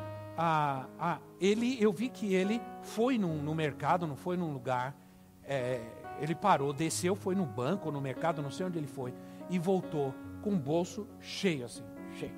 [1.39, 4.95] Ele, eu vi que ele foi num, no mercado, não foi num lugar,
[5.43, 5.82] é,
[6.19, 9.13] ele parou, desceu, foi no banco, no mercado, não sei onde ele foi,
[9.50, 11.84] e voltou com um bolso cheio assim,
[12.17, 12.34] cheio,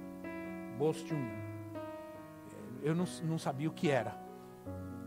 [0.78, 1.48] bolso de um,
[2.82, 4.16] eu não, não sabia o que era,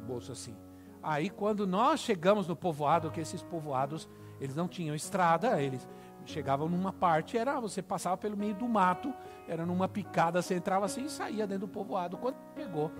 [0.07, 0.57] bolso assim.
[1.03, 4.09] Aí quando nós chegamos no povoado, que esses povoados,
[4.41, 5.89] eles não tinham estrada, eles
[6.25, 9.13] chegavam numa parte, era você passava pelo meio do mato,
[9.49, 12.17] era numa picada, você entrava assim e saía dentro do povoado.
[12.17, 12.91] Quando pegou,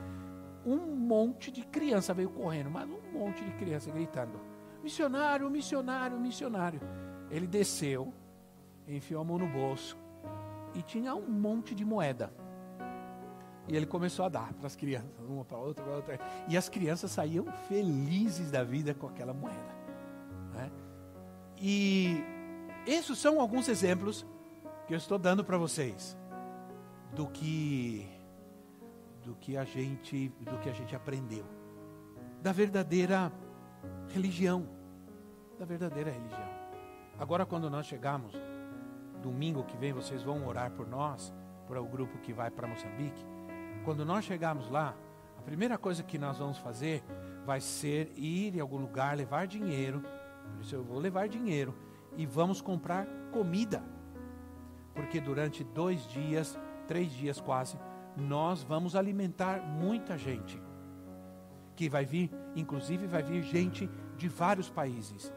[0.65, 4.41] um monte de criança veio correndo, mas um monte de criança gritando:
[4.83, 6.81] missionário, missionário, missionário.
[7.31, 8.13] Ele desceu,
[8.87, 9.97] enfiou a mão no bolso
[10.75, 12.33] e tinha um monte de moeda.
[13.69, 16.21] E ele começou a dar para as crianças, uma para outra, para outra.
[16.49, 19.77] E as crianças saíam felizes da vida com aquela moeda.
[20.53, 20.71] Né?
[21.57, 22.25] E
[22.87, 24.27] esses são alguns exemplos
[24.87, 26.17] que eu estou dando para vocês
[27.15, 28.09] do que
[29.25, 31.45] do que a gente do que a gente aprendeu
[32.43, 33.31] da verdadeira
[34.09, 34.67] religião,
[35.59, 36.49] da verdadeira religião.
[37.19, 38.35] Agora quando nós chegamos
[39.23, 41.35] domingo que vem vocês vão orar por nós,
[41.67, 43.25] por o grupo que vai para Moçambique.
[43.85, 44.97] Quando nós chegarmos lá,
[45.39, 47.05] a primeira coisa que nós vamos fazer
[47.45, 50.03] vai ser ir em algum lugar, levar dinheiro.
[50.55, 51.75] Por isso eu vou levar dinheiro
[52.17, 53.83] e vamos comprar comida.
[54.95, 57.79] Porque durante dois dias, três dias quase,
[58.17, 60.61] nós vamos alimentar muita gente.
[61.77, 65.33] Que vai vir, inclusive vai vir gente de vários países.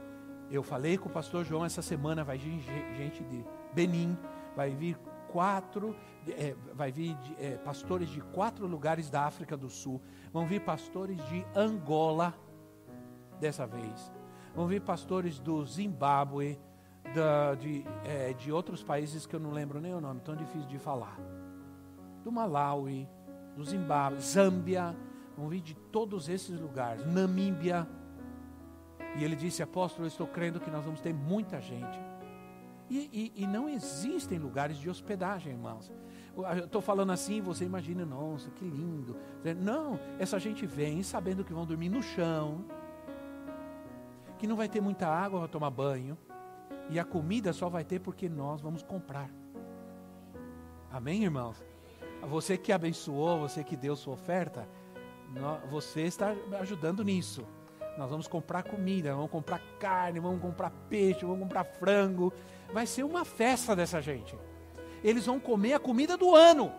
[0.51, 2.59] Eu falei com o pastor João essa semana, vai vir
[2.97, 4.17] gente de Benin,
[4.55, 4.97] vai vir
[5.31, 5.95] quatro,
[6.27, 11.17] é, vai vir é, pastores de quatro lugares da África do Sul, vão vir pastores
[11.29, 12.35] de Angola,
[13.39, 14.11] dessa vez,
[14.55, 16.59] Vão vir pastores do Zimbábue,
[17.59, 20.79] de, é, de outros países que eu não lembro nem o nome, tão difícil de
[20.79, 21.17] falar.
[22.23, 23.07] Do Malawi,
[23.55, 24.95] do Zimbábue, Zâmbia,
[25.35, 27.87] vão vir de todos esses lugares, Namíbia.
[29.17, 31.99] E ele disse, apóstolo, eu estou crendo que nós vamos ter muita gente.
[32.89, 35.91] E, e, e não existem lugares de hospedagem, irmãos.
[36.35, 39.15] eu estou falando assim, você imagina, nossa, que lindo.
[39.61, 42.65] Não, essa gente vem sabendo que vão dormir no chão,
[44.43, 46.17] que não vai ter muita água para tomar banho,
[46.89, 49.29] e a comida só vai ter porque nós vamos comprar.
[50.91, 51.63] Amém, irmãos?
[52.23, 54.67] Você que abençoou, você que deu sua oferta,
[55.69, 57.47] você está ajudando nisso.
[57.97, 62.33] Nós vamos comprar comida, vamos comprar carne, vamos comprar peixe, vamos comprar frango.
[62.73, 64.37] Vai ser uma festa dessa gente.
[65.01, 66.69] Eles vão comer a comida do ano.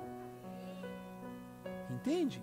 [1.89, 2.43] Entende?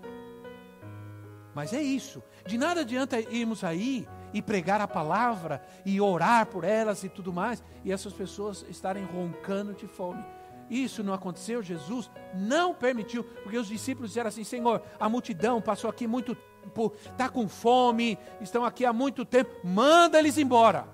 [1.54, 2.20] Mas é isso.
[2.44, 7.32] De nada adianta irmos aí e pregar a palavra e orar por elas e tudo
[7.32, 10.24] mais, e essas pessoas estarem roncando de fome.
[10.70, 15.90] Isso não aconteceu, Jesus não permitiu, porque os discípulos disseram assim: Senhor, a multidão passou
[15.90, 20.88] aqui muito tempo, está com fome, estão aqui há muito tempo, manda eles embora.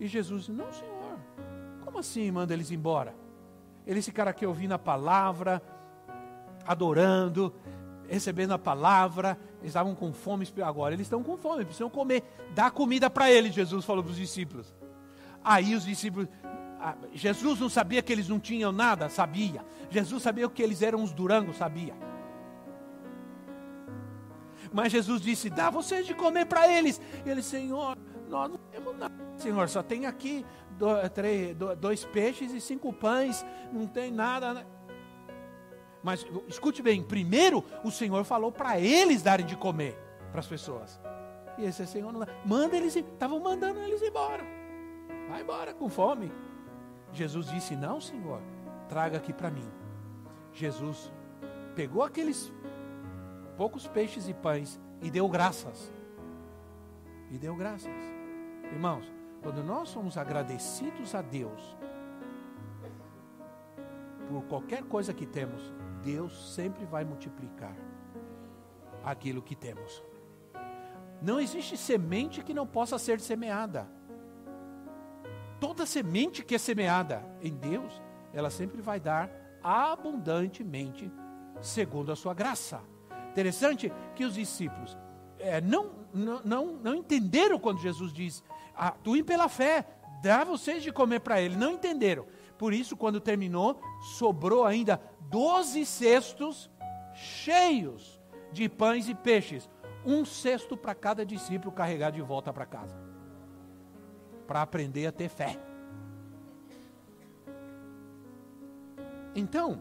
[0.00, 1.18] E Jesus, não, Senhor,
[1.84, 3.14] como assim manda eles embora?
[3.86, 5.62] Eles ficaram aqui ouvindo a palavra,
[6.66, 7.54] adorando,
[8.08, 12.22] recebendo a palavra, eles estavam com fome, agora eles estão com fome, precisam comer,
[12.54, 14.74] dá comida para eles, Jesus falou para os discípulos.
[15.42, 16.28] Aí os discípulos,
[17.12, 19.08] Jesus não sabia que eles não tinham nada?
[19.08, 19.64] Sabia.
[19.90, 21.56] Jesus sabia que eles eram uns durangos?
[21.56, 21.94] Sabia.
[24.72, 27.00] Mas Jesus disse: Dá vocês de comer para eles.
[27.24, 27.96] E ele, Senhor,
[28.28, 29.14] nós não temos nada.
[29.36, 30.44] Senhor, só tem aqui
[30.78, 33.44] dois, três, dois peixes e cinco pães.
[33.72, 34.66] Não tem nada.
[36.04, 39.98] Mas escute bem: primeiro o Senhor falou para eles darem de comer
[40.30, 41.00] para as pessoas.
[41.56, 42.28] E esse Senhor não dá.
[42.44, 44.44] Manda eles, estavam mandando eles embora.
[45.30, 46.30] Vai embora com fome.
[47.10, 48.42] Jesus disse: Não, Senhor,
[48.86, 49.66] traga aqui para mim.
[50.52, 51.10] Jesus
[51.74, 52.52] pegou aqueles
[53.56, 55.90] poucos peixes e pães e deu graças.
[57.30, 57.90] E deu graças.
[58.70, 59.10] Irmãos,
[59.42, 61.76] quando nós somos agradecidos a Deus
[64.28, 65.72] por qualquer coisa que temos,
[66.04, 67.74] Deus sempre vai multiplicar
[69.02, 70.02] aquilo que temos.
[71.22, 73.88] Não existe semente que não possa ser semeada.
[75.58, 79.30] Toda semente que é semeada em Deus, ela sempre vai dar
[79.62, 81.10] abundantemente,
[81.62, 82.82] segundo a sua graça.
[83.30, 84.96] Interessante que os discípulos
[85.38, 88.44] é, não, não, não, não entenderam quando Jesus diz:
[88.76, 89.86] atuem pela fé,
[90.22, 91.56] dá vocês de comer para ele.
[91.56, 92.26] Não entenderam.
[92.58, 93.80] Por isso, quando terminou,
[94.16, 96.70] sobrou ainda doze cestos
[97.14, 98.20] cheios
[98.52, 99.68] de pães e peixes.
[100.04, 102.96] Um cesto para cada discípulo carregar de volta para casa.
[104.46, 105.58] Para aprender a ter fé.
[109.34, 109.80] Então,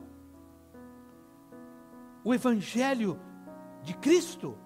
[2.24, 3.20] o Evangelho
[3.84, 4.58] de Cristo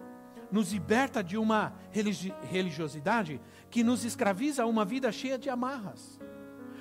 [0.51, 6.19] nos liberta de uma religiosidade que nos escraviza a uma vida cheia de amarras,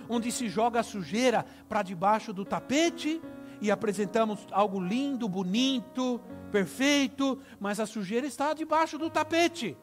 [0.09, 3.21] onde se joga a sujeira para debaixo do tapete
[3.61, 9.77] e apresentamos algo lindo, bonito, perfeito, mas a sujeira está debaixo do tapete.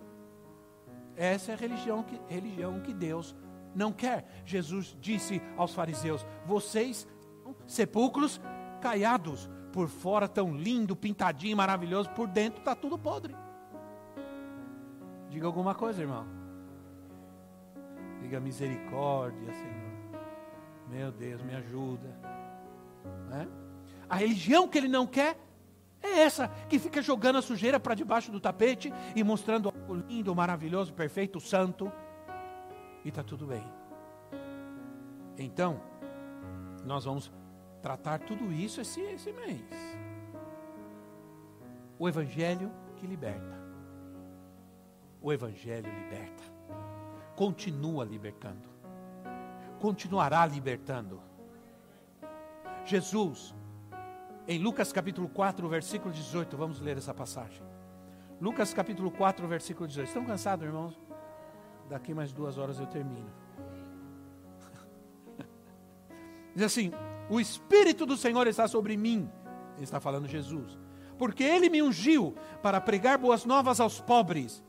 [1.15, 3.36] Essa é a religião que, religião que Deus
[3.75, 4.25] não quer.
[4.45, 7.07] Jesus disse aos fariseus: Vocês
[7.67, 8.41] sepulcros
[8.81, 13.36] caiados, por fora tão lindo, pintadinho, maravilhoso, por dentro está tudo podre.
[15.29, 16.27] Diga alguma coisa, irmão.
[18.21, 19.83] Diga misericórdia, Senhor.
[20.93, 22.08] Meu Deus, me ajuda.
[23.29, 23.47] Né?
[24.08, 25.36] A religião que ele não quer
[25.99, 30.36] é essa, que fica jogando a sujeira para debaixo do tapete e mostrando algo lindo,
[30.36, 31.91] maravilhoso, perfeito, santo.
[33.03, 33.63] E está tudo bem.
[35.36, 35.82] Então,
[36.86, 37.32] nós vamos
[37.82, 39.65] tratar tudo isso esse, esse mês.
[41.97, 43.60] O Evangelho que liberta.
[45.19, 46.43] O Evangelho liberta.
[47.36, 48.72] Continua libertando.
[49.84, 51.22] Continuará libertando.
[52.86, 53.54] Jesus,
[54.48, 57.62] em Lucas capítulo 4, versículo 18, vamos ler essa passagem.
[58.39, 60.08] Lucas capítulo 4, versículo 18.
[60.08, 60.98] Estão cansados, irmãos?
[61.89, 63.30] Daqui mais duas horas eu termino.
[66.56, 66.93] Diz assim:
[67.30, 69.30] o Espírito do Senhor está sobre mim,
[69.76, 70.80] ele está falando Jesus,
[71.18, 74.64] porque ele me ungiu para pregar boas novas aos pobres,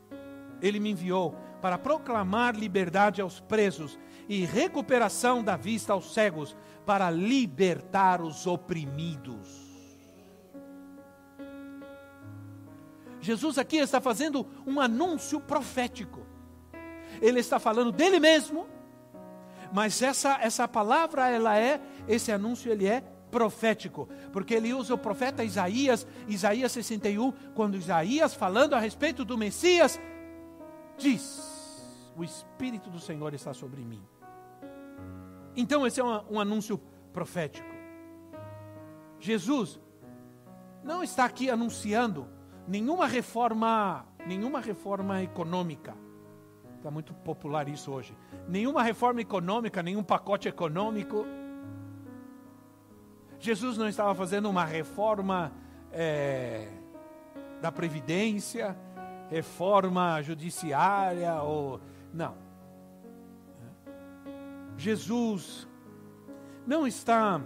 [0.61, 1.33] ele me enviou
[1.65, 3.97] para proclamar liberdade aos presos
[4.29, 6.55] e recuperação da vista aos cegos,
[6.85, 9.65] para libertar os oprimidos.
[13.19, 16.21] Jesus aqui está fazendo um anúncio profético.
[17.19, 18.67] Ele está falando dele mesmo
[19.73, 24.97] mas essa, essa palavra, ela é, esse anúncio, ele é profético, porque ele usa o
[24.99, 29.99] profeta Isaías, Isaías 61, quando Isaías, falando a respeito do Messias,
[30.97, 31.54] diz:
[32.15, 34.03] O Espírito do Senhor está sobre mim.
[35.55, 36.77] Então, esse é um, um anúncio
[37.11, 37.67] profético.
[39.19, 39.79] Jesus
[40.83, 42.27] não está aqui anunciando
[42.67, 45.95] nenhuma reforma, nenhuma reforma econômica.
[46.77, 48.15] Está muito popular isso hoje.
[48.47, 51.25] Nenhuma reforma econômica, nenhum pacote econômico.
[53.39, 55.51] Jesus não estava fazendo uma reforma
[55.91, 56.67] é,
[57.61, 58.77] da Previdência,
[59.29, 61.81] reforma judiciária, ou.
[62.15, 62.33] Não.
[64.77, 65.67] Jesus
[66.65, 67.41] não está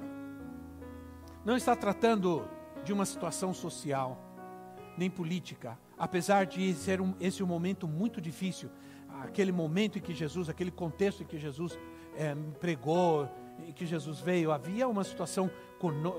[1.43, 2.47] não está tratando
[2.83, 4.17] de uma situação social
[4.95, 8.69] nem política, apesar de ser um, esse um momento muito difícil,
[9.21, 11.79] aquele momento em que Jesus, aquele contexto em que Jesus
[12.15, 13.27] é, pregou,
[13.65, 15.49] em que Jesus veio, havia uma situação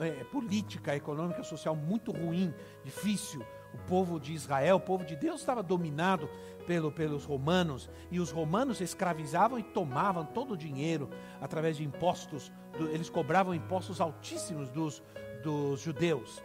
[0.00, 3.44] é, política, econômica, social muito ruim, difícil.
[3.72, 6.28] O povo de Israel, o povo de Deus estava dominado
[6.66, 11.08] pelo, pelos romanos, e os romanos escravizavam e tomavam todo o dinheiro
[11.40, 15.02] através de impostos, do, eles cobravam impostos altíssimos dos,
[15.42, 16.42] dos judeus.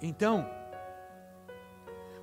[0.00, 0.48] Então,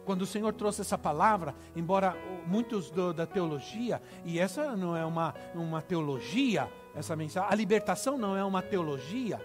[0.06, 2.16] quando o Senhor trouxe essa palavra, embora
[2.48, 8.18] muitos do, da teologia, e essa não é uma, uma teologia, essa mensagem, a libertação
[8.18, 9.40] não é uma teologia.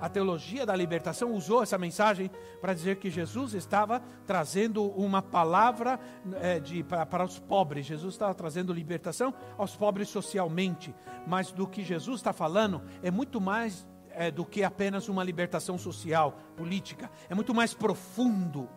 [0.00, 2.30] A teologia da libertação usou essa mensagem
[2.60, 6.00] para dizer que Jesus estava trazendo uma palavra
[6.40, 7.86] é, de, para, para os pobres.
[7.86, 10.94] Jesus estava trazendo libertação aos pobres socialmente.
[11.26, 15.76] Mas do que Jesus está falando é muito mais é, do que apenas uma libertação
[15.76, 17.10] social, política.
[17.28, 18.68] É muito mais profundo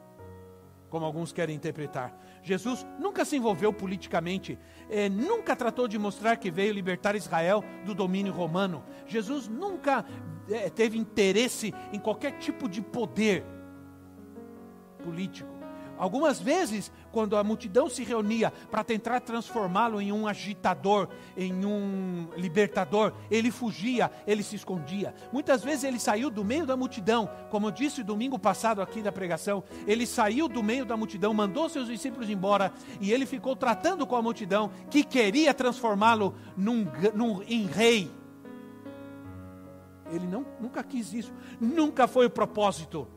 [0.94, 2.16] como alguns querem interpretar.
[2.44, 7.96] Jesus nunca se envolveu politicamente, eh, nunca tratou de mostrar que veio libertar Israel do
[7.96, 8.84] domínio romano.
[9.08, 10.06] Jesus nunca
[10.50, 13.44] eh, teve interesse em qualquer tipo de poder
[15.04, 15.54] político.
[15.98, 22.28] Algumas vezes, quando a multidão se reunia para tentar transformá-lo em um agitador, em um
[22.36, 25.14] libertador, ele fugia, ele se escondia.
[25.32, 29.12] Muitas vezes ele saiu do meio da multidão, como eu disse domingo passado aqui da
[29.12, 34.08] pregação, ele saiu do meio da multidão, mandou seus discípulos embora e ele ficou tratando
[34.08, 38.12] com a multidão que queria transformá-lo num, num, em rei.
[40.14, 43.08] Ele não, nunca quis isso, nunca foi o propósito.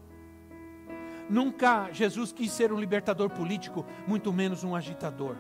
[1.29, 5.37] Nunca Jesus quis ser um libertador político, muito menos um agitador.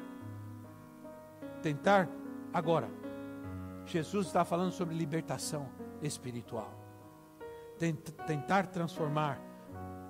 [1.63, 2.09] Tentar,
[2.53, 2.91] agora,
[3.87, 5.69] Jesus está falando sobre libertação
[6.03, 6.75] espiritual.
[8.27, 9.41] Tentar transformar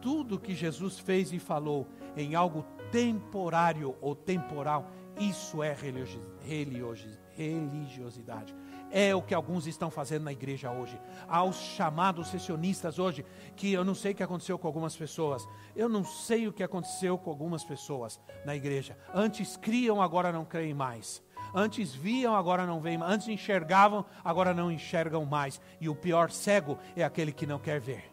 [0.01, 1.87] tudo que Jesus fez e falou
[2.17, 8.57] em algo temporário ou temporal, isso é religiosidade.
[8.91, 11.01] É o que alguns estão fazendo na igreja hoje.
[11.29, 13.25] Aos chamados sessionistas hoje,
[13.55, 15.47] que eu não sei o que aconteceu com algumas pessoas.
[15.75, 18.97] Eu não sei o que aconteceu com algumas pessoas na igreja.
[19.13, 21.23] Antes criam, agora não creem mais.
[21.55, 23.13] Antes viam, agora não veem mais.
[23.13, 25.61] Antes enxergavam, agora não enxergam mais.
[25.81, 28.11] E o pior cego é aquele que não quer ver.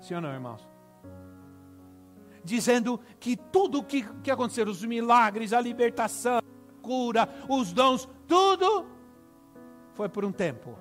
[0.00, 0.66] Sim ou não, irmãos?
[2.44, 8.06] Dizendo que tudo o que, que aconteceu, os milagres, a libertação, a cura, os dons,
[8.28, 8.93] tudo
[9.94, 10.76] foi por um tempo.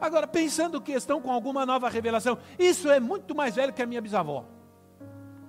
[0.00, 3.86] Agora, pensando que estão com alguma nova revelação, isso é muito mais velho que a
[3.86, 4.44] minha bisavó.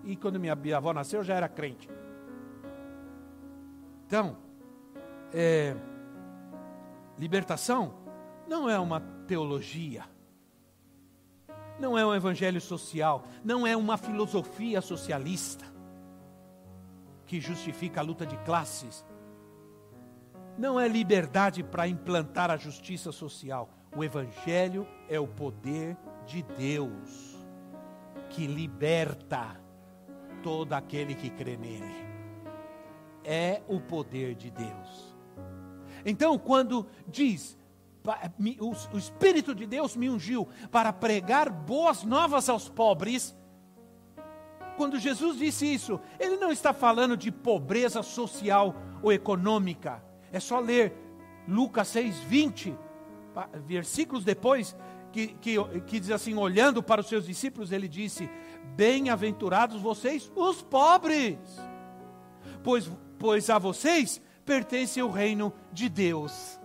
[0.04, 1.90] E quando minha bisavó nasceu, eu já era crente.
[4.06, 4.38] Então,
[5.34, 5.76] é,
[7.18, 7.96] libertação
[8.48, 10.04] não é uma teologia,
[11.80, 15.66] não é um evangelho social, não é uma filosofia socialista
[17.26, 19.04] que justifica a luta de classes,
[20.58, 23.70] não é liberdade para implantar a justiça social.
[23.96, 27.38] O Evangelho é o poder de Deus
[28.30, 29.60] que liberta
[30.42, 31.94] todo aquele que crê nele.
[33.24, 35.16] É o poder de Deus.
[36.06, 37.58] Então, quando diz,
[38.92, 43.36] o Espírito de Deus me ungiu para pregar boas novas aos pobres,
[44.76, 50.60] quando Jesus disse isso, ele não está falando de pobreza social ou econômica é só
[50.60, 50.92] ler
[51.48, 52.76] Lucas 6, 20,
[53.66, 54.76] versículos depois,
[55.12, 55.56] que, que,
[55.86, 58.28] que diz assim: olhando para os seus discípulos, ele disse:
[58.76, 61.38] Bem-aventurados vocês, os pobres,
[62.64, 66.60] pois, pois a vocês pertence o reino de Deus.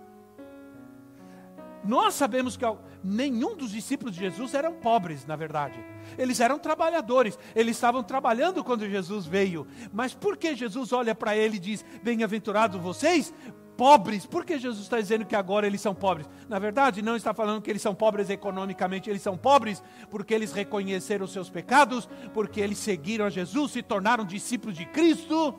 [1.85, 2.65] Nós sabemos que
[3.05, 5.79] nenhum dos discípulos de Jesus eram pobres, na verdade.
[6.17, 9.67] Eles eram trabalhadores, eles estavam trabalhando quando Jesus veio.
[9.93, 13.35] Mas por que Jesus olha para ele e diz: Bem-aventurados vocês,
[13.79, 14.27] pobres?
[14.27, 16.29] Por que Jesus está dizendo que agora eles são pobres?
[16.49, 20.53] Na verdade, não está falando que eles são pobres economicamente, eles são pobres porque eles
[20.53, 25.55] reconheceram os seus pecados, porque eles seguiram a Jesus, se tornaram discípulos de Cristo.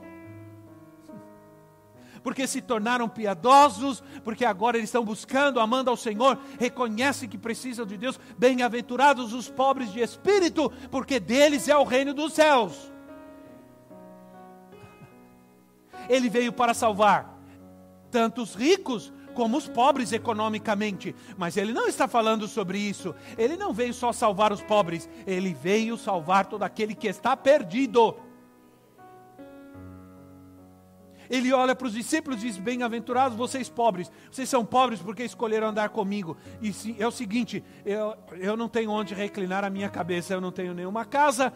[2.23, 7.85] Porque se tornaram piedosos, porque agora eles estão buscando, amando ao Senhor, reconhecem que precisam
[7.85, 8.19] de Deus.
[8.37, 12.91] Bem-aventurados os pobres de espírito, porque deles é o reino dos céus.
[16.09, 17.37] Ele veio para salvar
[18.09, 21.15] tanto os ricos como os pobres economicamente.
[21.37, 23.15] Mas ele não está falando sobre isso.
[23.37, 28.15] Ele não veio só salvar os pobres, ele veio salvar todo aquele que está perdido.
[31.29, 35.67] Ele olha para os discípulos e diz: Bem-aventurados vocês pobres, vocês são pobres porque escolheram
[35.67, 36.35] andar comigo.
[36.61, 40.51] E é o seguinte: eu, eu não tenho onde reclinar a minha cabeça, eu não
[40.51, 41.53] tenho nenhuma casa.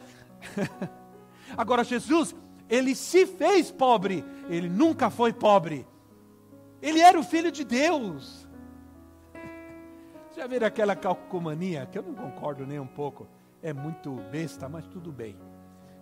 [1.58, 2.36] Agora, Jesus,
[2.70, 5.88] ele se fez pobre, ele nunca foi pobre.
[6.82, 8.48] Ele era o filho de Deus.
[10.36, 13.28] Já viram aquela calcomania, que eu não concordo nem um pouco,
[13.62, 15.38] é muito besta, mas tudo bem.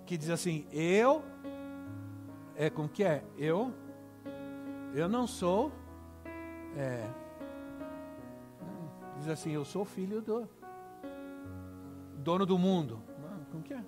[0.06, 1.24] Que diz assim: Eu,
[2.62, 3.24] é como que é?
[3.40, 3.74] Eu,
[4.94, 5.72] eu não sou,
[6.78, 7.10] é,
[9.18, 10.48] diz assim: Eu sou filho do
[12.18, 13.02] dono do mundo.
[13.50, 13.84] Como que é?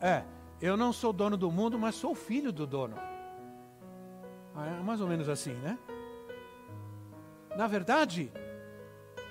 [0.00, 0.24] É,
[0.60, 2.94] eu não sou dono do mundo, mas sou filho do dono.
[4.54, 5.76] Ah, é mais ou menos assim, né?
[7.56, 8.32] Na verdade,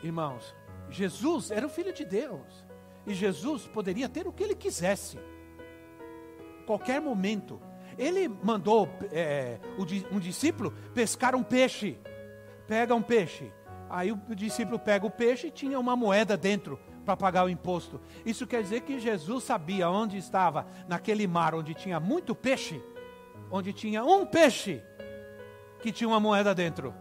[0.03, 0.53] irmãos,
[0.89, 2.65] Jesus era o Filho de Deus.
[3.05, 5.17] E Jesus poderia ter o que ele quisesse.
[6.65, 7.61] Qualquer momento.
[7.97, 9.59] Ele mandou é,
[10.11, 11.97] um discípulo pescar um peixe.
[12.67, 13.51] Pega um peixe.
[13.89, 18.01] Aí o discípulo pega o peixe e tinha uma moeda dentro para pagar o imposto.
[18.25, 22.83] Isso quer dizer que Jesus sabia onde estava, naquele mar onde tinha muito peixe,
[23.49, 24.81] onde tinha um peixe
[25.79, 26.93] que tinha uma moeda dentro.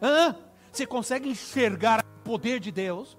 [0.00, 0.36] Hã?
[0.70, 3.18] Você consegue enxergar o poder de Deus?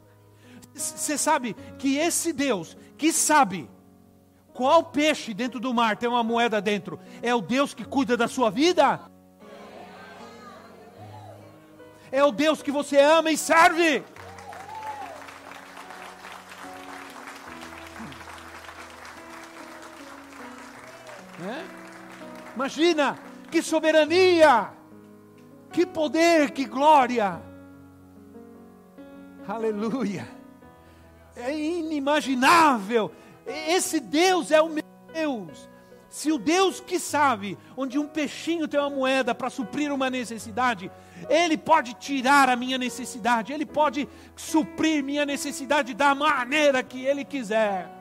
[0.74, 3.70] Você sabe que esse Deus que sabe
[4.60, 8.28] qual peixe dentro do mar tem uma moeda dentro, é o Deus que cuida da
[8.28, 8.99] sua vida?
[12.12, 14.03] É o Deus que você ama e serve.
[21.41, 21.64] É?
[22.53, 23.18] Imagina
[23.49, 24.72] que soberania!
[25.72, 27.41] Que poder, que glória!
[29.47, 30.28] Aleluia!
[31.34, 33.10] É inimaginável.
[33.50, 34.84] Esse Deus é o meu
[35.14, 35.70] Deus.
[36.10, 40.91] Se o Deus que sabe onde um peixinho tem uma moeda para suprir uma necessidade,
[41.30, 47.24] Ele pode tirar a minha necessidade, Ele pode suprir minha necessidade da maneira que Ele
[47.24, 48.00] quiser.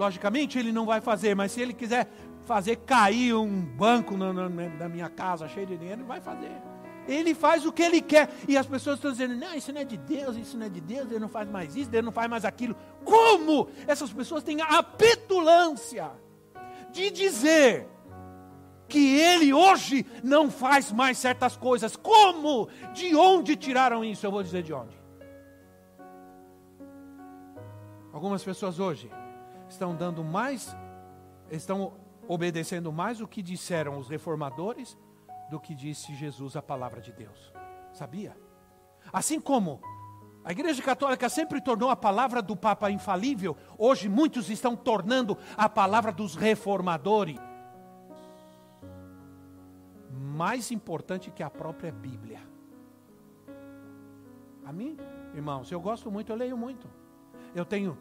[0.00, 2.08] logicamente ele não vai fazer, mas se ele quiser
[2.46, 6.69] fazer cair um banco na, na, na minha casa cheio de dinheiro, ele vai fazer.
[7.10, 8.30] Ele faz o que ele quer.
[8.46, 10.80] E as pessoas estão dizendo: não, isso não é de Deus, isso não é de
[10.80, 12.76] Deus, ele não faz mais isso, ele não faz mais aquilo.
[13.04, 16.12] Como essas pessoas têm a petulância
[16.92, 17.88] de dizer
[18.88, 21.96] que ele hoje não faz mais certas coisas?
[21.96, 22.68] Como?
[22.92, 24.24] De onde tiraram isso?
[24.24, 24.96] Eu vou dizer de onde.
[28.12, 29.10] Algumas pessoas hoje
[29.68, 30.76] estão dando mais,
[31.50, 31.94] estão
[32.28, 34.96] obedecendo mais o que disseram os reformadores
[35.50, 37.52] do que disse Jesus, a palavra de Deus.
[37.92, 38.36] Sabia?
[39.12, 39.80] Assim como
[40.44, 45.68] a Igreja Católica sempre tornou a palavra do Papa infalível, hoje muitos estão tornando a
[45.68, 47.38] palavra dos reformadores
[50.40, 52.40] mais importante que a própria Bíblia.
[54.64, 54.96] A mim,
[55.34, 56.88] irmãos, eu gosto muito, eu leio muito.
[57.54, 57.98] Eu tenho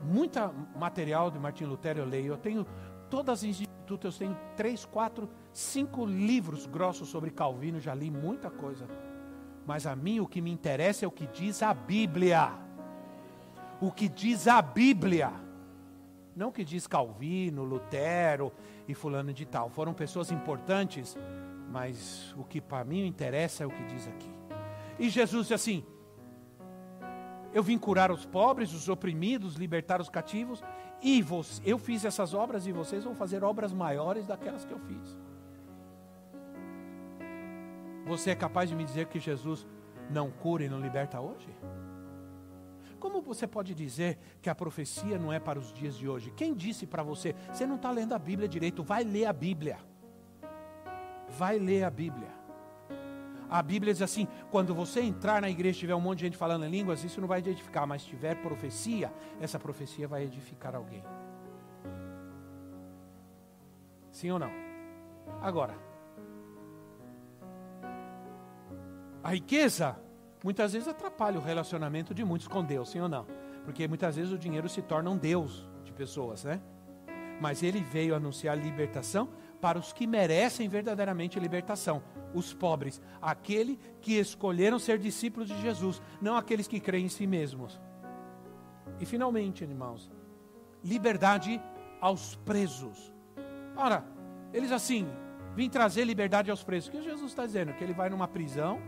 [0.00, 2.32] muita material de Martim Lutero eu leio.
[2.32, 2.66] Eu tenho
[3.08, 8.50] todas as institutos, eu tenho três, quatro, cinco livros grossos sobre Calvino, já li muita
[8.50, 8.88] coisa.
[9.64, 12.52] Mas a mim o que me interessa é o que diz a Bíblia.
[13.80, 15.32] O que diz a Bíblia.
[16.34, 18.52] Não o que diz Calvino, Lutero
[18.88, 19.70] e fulano de tal.
[19.70, 21.16] Foram pessoas importantes,
[21.70, 24.30] mas o que para mim interessa é o que diz aqui.
[24.98, 25.84] E Jesus disse assim:
[27.56, 30.62] eu vim curar os pobres, os oprimidos, libertar os cativos.
[31.02, 34.78] E você, eu fiz essas obras e vocês vão fazer obras maiores daquelas que eu
[34.78, 35.18] fiz.
[38.06, 39.66] Você é capaz de me dizer que Jesus
[40.08, 41.48] não cura e não liberta hoje?
[42.98, 46.32] Como você pode dizer que a profecia não é para os dias de hoje?
[46.36, 47.34] Quem disse para você?
[47.52, 49.78] Você não está lendo a Bíblia direito, vai ler a Bíblia.
[51.28, 52.45] Vai ler a Bíblia.
[53.48, 56.36] A Bíblia diz assim: quando você entrar na igreja e tiver um monte de gente
[56.36, 60.74] falando em línguas, isso não vai edificar, mas se tiver profecia, essa profecia vai edificar
[60.74, 61.04] alguém.
[64.10, 64.50] Sim ou não?
[65.42, 65.74] Agora,
[69.22, 69.96] a riqueza
[70.42, 73.26] muitas vezes atrapalha o relacionamento de muitos com Deus, sim ou não?
[73.64, 76.60] Porque muitas vezes o dinheiro se torna um Deus de pessoas, né?
[77.40, 79.28] Mas ele veio anunciar libertação
[79.60, 82.02] para os que merecem verdadeiramente libertação,
[82.34, 87.26] os pobres, aquele que escolheram ser discípulos de Jesus, não aqueles que creem em si
[87.26, 87.80] mesmos.
[89.00, 90.10] E finalmente, irmãos,
[90.84, 91.60] liberdade
[92.00, 93.12] aos presos.
[93.76, 94.04] Ora,
[94.52, 95.08] eles assim,
[95.54, 96.88] vim trazer liberdade aos presos.
[96.88, 97.72] O que Jesus está dizendo?
[97.74, 98.80] Que ele vai numa prisão,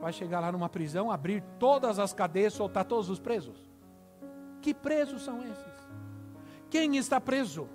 [0.00, 3.68] vai chegar lá numa prisão, abrir todas as cadeias, soltar todos os presos.
[4.60, 5.88] Que presos são esses?
[6.70, 7.68] Quem está preso?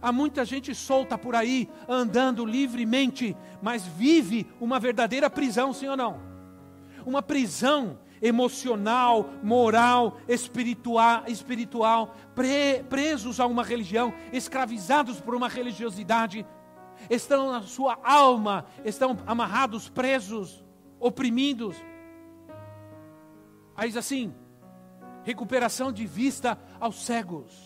[0.00, 5.96] Há muita gente solta por aí, andando livremente, mas vive uma verdadeira prisão, sim ou
[5.96, 6.20] não?
[7.04, 16.46] Uma prisão emocional, moral, espiritual, espiritual pre, presos a uma religião, escravizados por uma religiosidade,
[17.10, 20.64] estão na sua alma, estão amarrados, presos,
[20.98, 21.76] oprimidos.
[23.76, 24.34] Aí diz assim:
[25.24, 27.65] recuperação de vista aos cegos.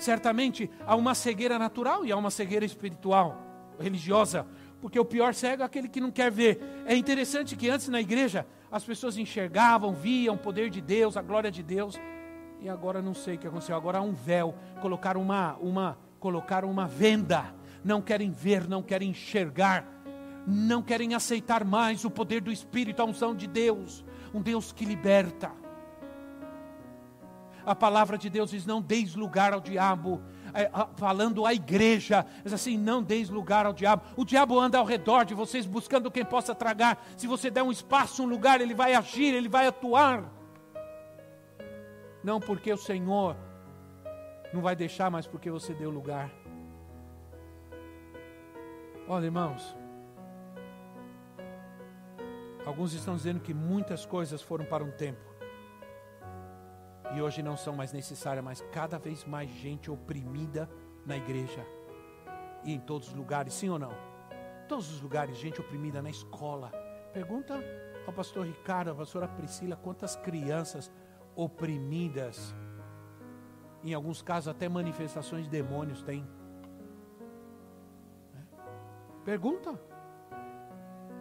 [0.00, 3.38] Certamente há uma cegueira natural e há uma cegueira espiritual,
[3.78, 4.46] religiosa,
[4.80, 6.58] porque o pior cego é aquele que não quer ver.
[6.86, 11.22] É interessante que antes na igreja as pessoas enxergavam, viam o poder de Deus, a
[11.22, 12.00] glória de Deus,
[12.60, 13.76] e agora não sei o que aconteceu.
[13.76, 17.54] Agora há um véu, colocaram uma, uma, colocaram uma venda.
[17.84, 19.86] Não querem ver, não querem enxergar,
[20.46, 24.84] não querem aceitar mais o poder do Espírito, a unção de Deus, um Deus que
[24.84, 25.50] liberta.
[27.64, 30.20] A palavra de Deus diz: não deis lugar ao diabo.
[30.52, 34.02] É, falando à igreja, diz assim: não deis lugar ao diabo.
[34.16, 37.04] O diabo anda ao redor de vocês buscando quem possa tragar.
[37.16, 40.24] Se você der um espaço, um lugar, ele vai agir, ele vai atuar.
[42.22, 43.36] Não porque o Senhor
[44.52, 46.30] não vai deixar, mas porque você deu lugar.
[49.08, 49.76] Olha, irmãos,
[52.66, 55.29] alguns estão dizendo que muitas coisas foram para um tempo
[57.14, 60.70] e hoje não são mais necessárias, mas cada vez mais gente oprimida
[61.04, 61.64] na igreja
[62.64, 63.92] e em todos os lugares, sim ou não?
[64.68, 66.70] Todos os lugares, gente oprimida na escola.
[67.12, 67.60] Pergunta
[68.06, 70.90] ao pastor Ricardo, à pastora Priscila, quantas crianças
[71.34, 72.54] oprimidas,
[73.82, 76.26] em alguns casos até manifestações de demônios tem.
[79.24, 79.80] Pergunta.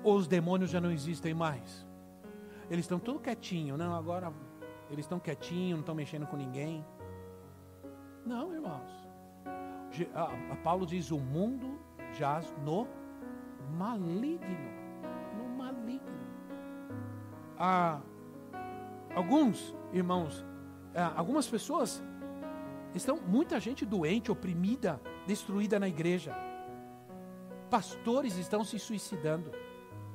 [0.03, 1.85] Ou os demônios já não existem mais?
[2.69, 4.31] Eles estão tudo quietinho, não, agora
[4.89, 6.85] eles estão quietinhos, não estão mexendo com ninguém.
[8.25, 8.91] Não, irmãos.
[10.13, 11.79] A, Paulo diz: o mundo
[12.13, 12.87] jaz no
[13.77, 14.69] maligno.
[15.37, 16.19] No maligno.
[17.57, 18.01] Ah,
[19.13, 20.45] alguns irmãos,
[20.95, 22.03] ah, algumas pessoas
[22.95, 26.35] estão, muita gente doente, oprimida, destruída na igreja.
[27.69, 29.51] Pastores estão se suicidando.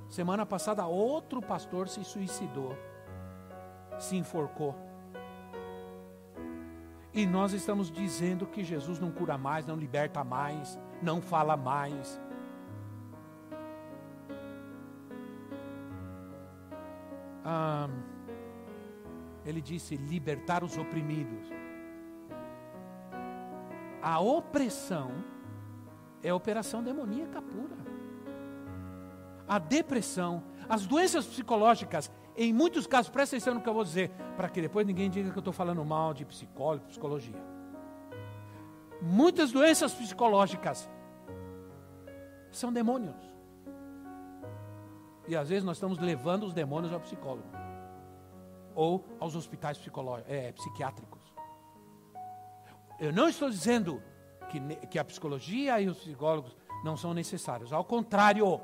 [0.09, 2.77] Semana passada, outro pastor se suicidou
[3.99, 4.74] se enforcou.
[7.12, 12.20] E nós estamos dizendo que Jesus não cura mais, não liberta mais, não fala mais.
[17.45, 17.88] Ah,
[19.45, 21.47] ele disse: libertar os oprimidos.
[24.03, 25.12] A opressão
[26.22, 27.76] é operação demoníaca pura.
[29.47, 34.11] A depressão, as doenças psicológicas, em muitos casos, presta atenção no que eu vou dizer,
[34.37, 37.41] para que depois ninguém diga que eu estou falando mal de psicólogo, psicologia.
[39.01, 40.91] Muitas doenças psicológicas
[42.51, 43.16] são demônios.
[45.28, 47.49] E às vezes nós estamos levando os demônios ao psicólogo
[48.74, 49.80] ou aos hospitais
[50.26, 51.22] é, psiquiátricos.
[52.99, 54.03] Eu não estou dizendo
[54.49, 58.61] que, que a psicologia e os psicólogos não são necessários, ao contrário.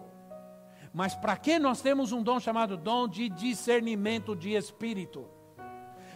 [0.93, 5.27] Mas para que nós temos um dom chamado dom de discernimento de espírito?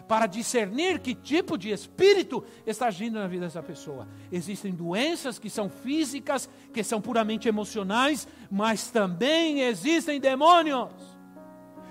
[0.07, 4.07] Para discernir que tipo de espírito está agindo na vida dessa pessoa.
[4.31, 11.15] Existem doenças que são físicas, que são puramente emocionais, mas também existem demônios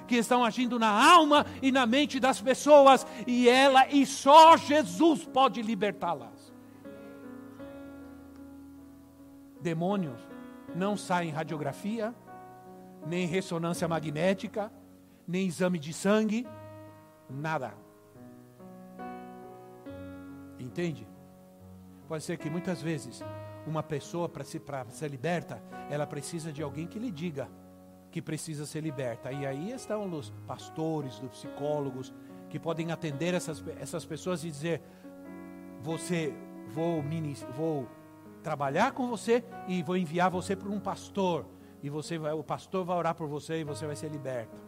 [0.06, 5.24] que estão agindo na alma e na mente das pessoas, e ela e só Jesus
[5.24, 6.52] pode libertá-las.
[9.60, 10.20] Demônios
[10.74, 12.14] não saem em radiografia,
[13.06, 14.72] nem ressonância magnética,
[15.26, 16.46] nem exame de sangue,
[17.28, 17.74] nada.
[20.58, 21.06] Entende?
[22.08, 23.22] Pode ser que muitas vezes
[23.66, 27.48] uma pessoa para ser, ser liberta, ela precisa de alguém que lhe diga
[28.10, 29.32] que precisa ser liberta.
[29.32, 32.14] E aí estão os pastores, os psicólogos,
[32.48, 34.80] que podem atender essas, essas pessoas e dizer:
[35.80, 36.32] Você,
[36.68, 37.02] vou,
[37.56, 37.88] vou
[38.40, 41.44] trabalhar com você e vou enviar você para um pastor
[41.84, 44.58] e você vai, o pastor vai orar por você e você vai ser liberto.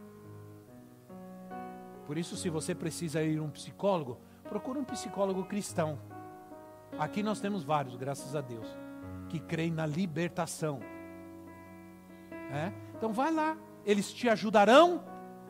[2.07, 5.99] Por isso, se você precisa ir um psicólogo, procura um psicólogo cristão.
[6.99, 8.67] Aqui nós temos vários, graças a Deus,
[9.31, 10.79] que creem na libertação.
[12.53, 12.71] É?
[12.95, 15.03] Então vai lá, eles te ajudarão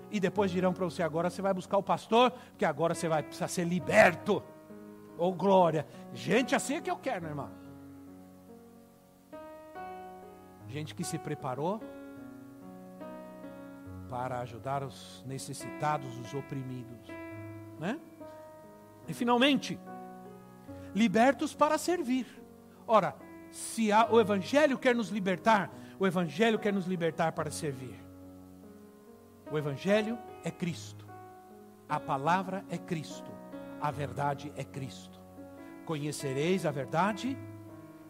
[0.09, 3.25] e depois dirão para você: agora você vai buscar o pastor, porque agora você vai
[3.25, 4.41] precisar ser liberto.
[5.19, 5.85] Ou oh, glória.
[6.15, 7.66] Gente assim é que eu quero, meu irmão.
[10.69, 11.81] Gente que se preparou
[14.09, 17.09] para ajudar os necessitados, os oprimidos,
[17.79, 17.99] né?
[19.09, 19.79] E finalmente,
[20.95, 22.27] libertos para servir.
[22.87, 23.15] Ora,
[23.51, 27.97] se há, o evangelho quer nos libertar, o evangelho quer nos libertar para servir.
[29.51, 31.07] O evangelho é Cristo.
[31.89, 33.31] A palavra é Cristo.
[33.81, 35.21] A verdade é Cristo.
[35.85, 37.39] Conhecereis a verdade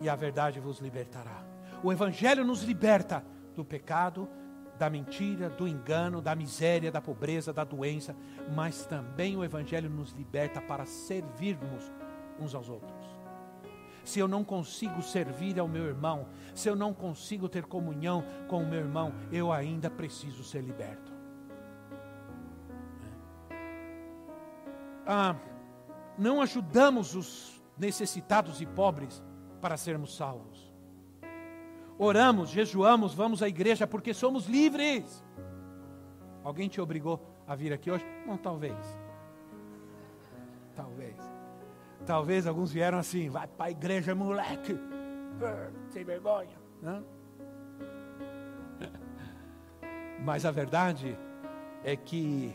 [0.01, 1.46] e a verdade vos libertará.
[1.87, 3.25] O evangelho nos liberta
[3.55, 4.29] do pecado,
[4.77, 8.17] da mentira, do engano, da miséria, da pobreza, da doença,
[8.53, 11.85] mas também o Evangelho nos liberta para servirmos
[12.41, 13.07] uns aos outros.
[14.03, 16.27] Se eu não consigo servir ao meu irmão,
[16.57, 21.13] se eu não consigo ter comunhão com o meu irmão, eu ainda preciso ser liberto.
[25.07, 25.37] Ah,
[26.19, 29.23] não ajudamos os necessitados e pobres
[29.61, 30.66] para sermos salvos
[31.99, 35.25] oramos, jejuamos, vamos à igreja porque somos livres.
[36.45, 38.05] Alguém te obrigou a vir aqui hoje?
[38.27, 38.77] Não, talvez.
[40.75, 41.17] Talvez.
[42.05, 44.79] Talvez alguns vieram assim, vai para a igreja, moleque.
[45.91, 46.57] Sem vergonha.
[46.81, 47.05] Não?
[50.25, 51.19] Mas a verdade
[51.83, 52.55] é que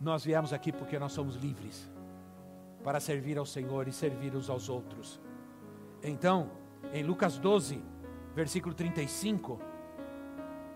[0.00, 1.90] nós viemos aqui porque nós somos livres
[2.82, 5.20] para servir ao Senhor e servir uns aos outros.
[6.02, 6.50] Então,
[6.92, 7.82] em Lucas 12,
[8.34, 9.60] versículo 35,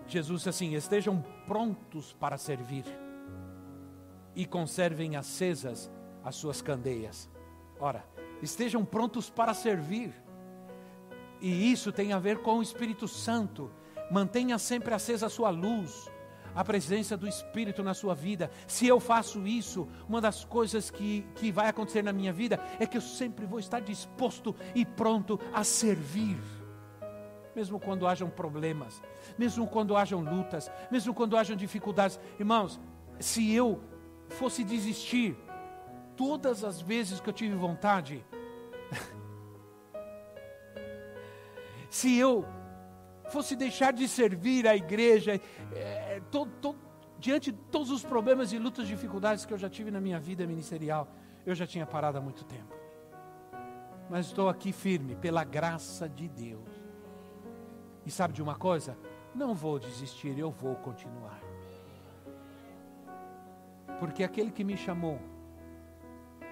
[0.07, 2.85] Jesus disse assim: Estejam prontos para servir
[4.35, 5.91] e conservem acesas
[6.23, 7.29] as suas candeias.
[7.79, 8.05] Ora,
[8.41, 10.13] estejam prontos para servir.
[11.41, 13.71] E isso tem a ver com o Espírito Santo.
[14.11, 16.09] Mantenha sempre acesa a sua luz
[16.55, 18.49] a presença do Espírito na sua vida.
[18.67, 22.87] Se eu faço isso, uma das coisas que, que vai acontecer na minha vida é
[22.87, 26.37] que eu sempre vou estar disposto e pronto a servir
[27.59, 29.01] mesmo quando hajam problemas,
[29.37, 32.17] mesmo quando hajam lutas, mesmo quando hajam dificuldades.
[32.39, 32.79] Irmãos,
[33.19, 33.81] se eu
[34.29, 35.35] fosse desistir
[36.15, 38.25] todas as vezes que eu tive vontade,
[41.89, 42.45] se eu
[43.29, 45.33] fosse deixar de servir a igreja,
[45.73, 46.21] é,
[47.19, 50.17] diante de todos os problemas e lutas e dificuldades que eu já tive na minha
[50.17, 51.09] vida ministerial,
[51.45, 52.73] eu já tinha parado há muito tempo.
[54.09, 56.78] Mas estou aqui firme, pela graça de Deus.
[58.05, 58.97] E sabe de uma coisa?
[59.33, 61.39] Não vou desistir, eu vou continuar.
[63.99, 65.19] Porque aquele que me chamou,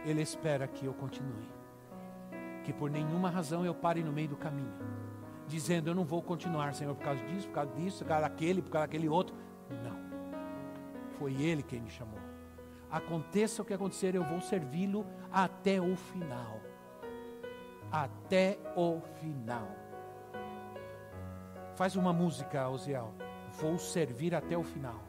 [0.05, 1.49] ele espera que eu continue.
[2.63, 4.73] Que por nenhuma razão eu pare no meio do caminho,
[5.47, 8.61] dizendo eu não vou continuar, Senhor, por causa disso, por causa disso, por causa daquele,
[8.61, 9.35] por causa daquele outro.
[9.69, 9.97] Não.
[11.17, 12.19] Foi ele quem me chamou.
[12.91, 16.59] Aconteça o que acontecer, eu vou servi-lo até o final.
[17.91, 19.86] Até o final.
[21.77, 23.13] Faz uma música, Osiel.
[23.61, 24.99] Vou servir até o final.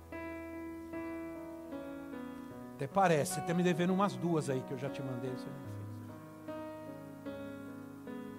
[2.74, 5.46] Até parece, você está me devendo umas duas aí que eu já te mandei, você
[5.46, 5.78] não fez.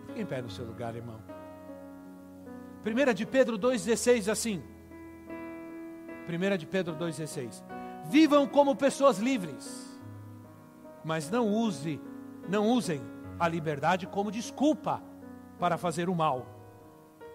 [0.05, 1.19] Fique em pé no seu lugar, irmão.
[2.85, 4.63] 1 de Pedro 2,16 assim.
[6.29, 7.63] 1 de Pedro 2,16.
[8.05, 9.99] Vivam como pessoas livres,
[11.03, 11.99] mas não use,
[12.47, 13.01] não usem
[13.39, 15.01] a liberdade como desculpa
[15.59, 16.45] para fazer o mal.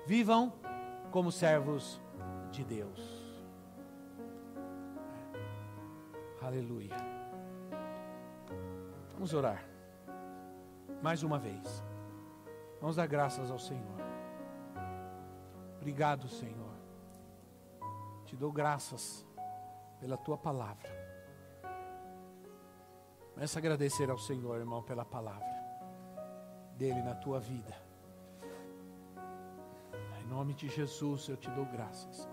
[0.06, 0.52] Vivam
[1.14, 2.02] como servos
[2.50, 3.00] de Deus.
[6.42, 6.96] Aleluia.
[9.12, 9.64] Vamos orar.
[11.00, 11.84] Mais uma vez.
[12.80, 14.00] Vamos dar graças ao Senhor.
[15.76, 16.74] Obrigado, Senhor.
[18.24, 19.24] Te dou graças
[20.00, 20.90] pela tua palavra.
[23.34, 25.54] Começa a agradecer ao Senhor, irmão, pela palavra
[26.76, 27.83] dele na tua vida.
[30.24, 32.26] Em nome de Jesus eu te dou graças.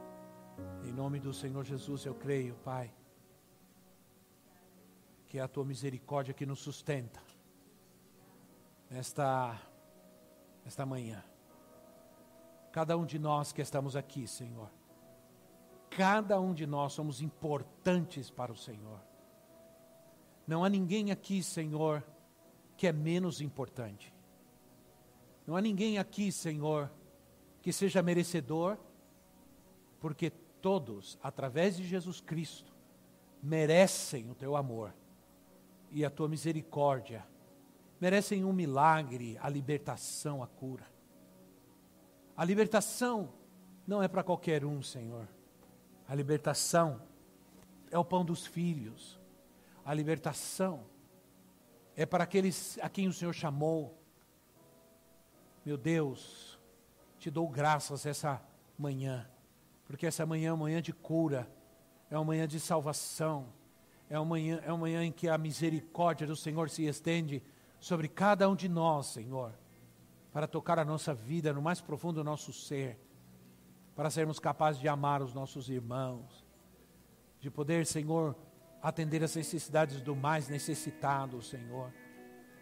[0.82, 2.90] Em nome do Senhor Jesus eu creio, Pai,
[5.28, 7.22] que é a tua misericórdia que nos sustenta
[8.90, 9.60] nesta,
[10.64, 11.22] nesta manhã.
[12.72, 14.72] Cada um de nós que estamos aqui, Senhor,
[15.90, 19.02] cada um de nós somos importantes para o Senhor.
[20.48, 22.02] Não há ninguém aqui, Senhor,
[22.78, 24.14] que é menos importante.
[25.46, 26.90] Não há ninguém aqui, Senhor,
[27.62, 28.78] que seja merecedor,
[30.00, 30.30] porque
[30.62, 32.74] todos, através de Jesus Cristo,
[33.42, 34.94] merecem o teu amor.
[35.94, 37.28] e a tua misericórdia
[38.00, 40.88] merecem um milagre, a libertação, a cura.
[42.36, 43.32] A libertação
[43.86, 45.28] não é para qualquer um, Senhor.
[46.08, 47.00] A libertação
[47.92, 49.20] é o pão dos filhos.
[49.86, 50.84] A libertação
[51.96, 53.96] é para aqueles a quem o Senhor chamou.
[55.64, 56.51] Meu Deus,
[57.22, 58.42] te dou graças essa
[58.76, 59.30] manhã,
[59.86, 61.48] porque essa manhã é uma manhã de cura,
[62.10, 63.46] é uma manhã de salvação,
[64.10, 67.44] é uma manhã, é uma manhã em que a misericórdia do Senhor se estende
[67.80, 69.54] sobre cada um de nós, Senhor,
[70.34, 73.00] para tocar a nossa vida no mais profundo do nosso ser,
[73.96, 76.44] para sermos capazes de amar os nossos irmãos,
[77.40, 78.36] de poder, Senhor,
[78.82, 81.94] atender as necessidades do mais necessitado, Senhor,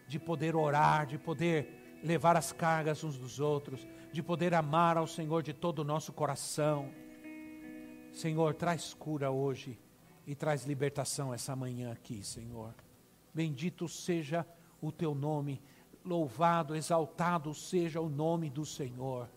[0.05, 5.07] de poder orar, de poder levar as cargas uns dos outros, de poder amar ao
[5.07, 6.89] Senhor de todo o nosso coração.
[8.11, 9.79] Senhor, traz cura hoje
[10.25, 12.73] e traz libertação essa manhã aqui, Senhor.
[13.33, 14.45] Bendito seja
[14.81, 15.61] o teu nome,
[16.03, 19.29] louvado, exaltado seja o nome do Senhor.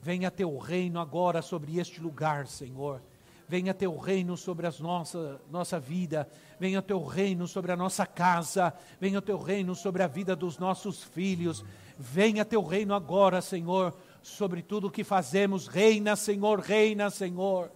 [0.00, 3.02] Venha teu reino agora sobre este lugar, Senhor.
[3.48, 8.72] Venha teu reino sobre a nossa, nossa vida, venha teu reino sobre a nossa casa,
[9.00, 11.64] venha teu reino sobre a vida dos nossos filhos,
[12.00, 15.66] venha teu reino agora, Senhor, sobre tudo o que fazemos.
[15.66, 17.70] Reina, Senhor, reina, Senhor.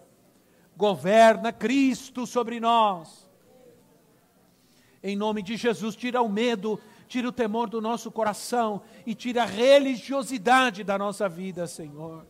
[0.75, 3.31] Governa Cristo sobre nós.
[5.03, 9.43] Em nome de Jesus, tira o medo, tira o temor do nosso coração e tira
[9.43, 12.27] a religiosidade da nossa vida, Senhor.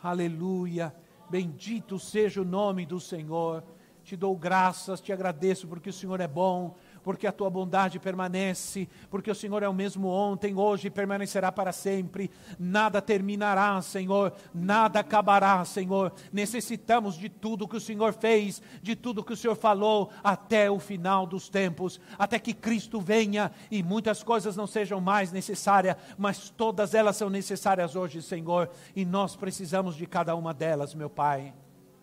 [0.00, 0.94] Aleluia.
[1.28, 3.64] Bendito seja o nome do Senhor.
[4.04, 8.88] Te dou graças, te agradeço porque o Senhor é bom, porque a tua bondade permanece,
[9.10, 12.30] porque o Senhor é o mesmo ontem, hoje e permanecerá para sempre.
[12.58, 16.12] Nada terminará, Senhor, nada acabará, Senhor.
[16.32, 20.78] Necessitamos de tudo que o Senhor fez, de tudo que o Senhor falou, até o
[20.78, 26.48] final dos tempos, até que Cristo venha e muitas coisas não sejam mais necessárias, mas
[26.48, 31.52] todas elas são necessárias hoje, Senhor, e nós precisamos de cada uma delas, meu Pai.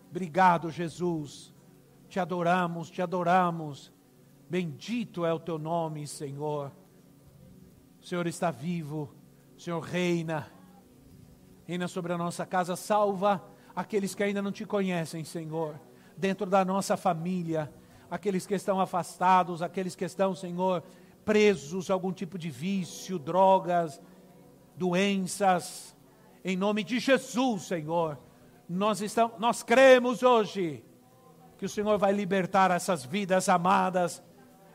[0.08, 1.52] Obrigado, Jesus.
[2.08, 3.90] Te adoramos, te adoramos.
[4.52, 6.70] Bendito é o teu nome, Senhor.
[8.02, 9.10] O Senhor está vivo,
[9.56, 10.52] o Senhor reina,
[11.64, 13.42] reina sobre a nossa casa, salva
[13.74, 15.80] aqueles que ainda não te conhecem, Senhor,
[16.18, 17.72] dentro da nossa família,
[18.10, 20.82] aqueles que estão afastados, aqueles que estão, Senhor,
[21.24, 24.02] presos a algum tipo de vício, drogas,
[24.76, 25.96] doenças,
[26.44, 28.18] em nome de Jesus, Senhor.
[28.68, 30.84] Nós, estamos, nós cremos hoje
[31.56, 34.22] que o Senhor vai libertar essas vidas amadas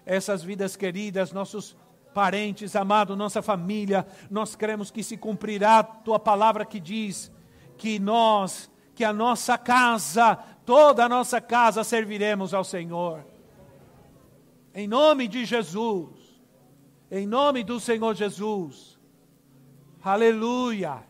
[0.07, 1.75] essas vidas queridas, nossos
[2.13, 7.29] parentes amados, nossa família, nós cremos que se cumprirá a tua palavra que diz
[7.77, 10.35] que nós, que a nossa casa,
[10.65, 13.23] toda a nossa casa serviremos ao Senhor.
[14.73, 16.09] Em nome de Jesus,
[17.11, 18.97] em nome do Senhor Jesus,
[20.01, 21.03] aleluia,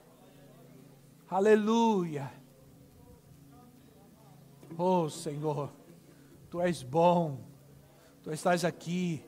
[1.30, 2.32] aleluia.
[4.76, 5.72] Oh Senhor,
[6.50, 7.47] Tu és bom,
[8.28, 9.24] Tu estás aqui,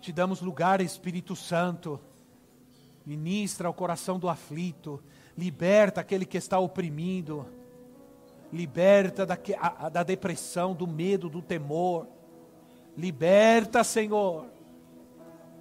[0.00, 2.00] te damos lugar, Espírito Santo.
[3.06, 5.00] Ministra o coração do aflito,
[5.38, 7.46] liberta aquele que está oprimido,
[8.52, 12.08] liberta da, a, da depressão, do medo, do temor.
[12.96, 14.46] Liberta, Senhor,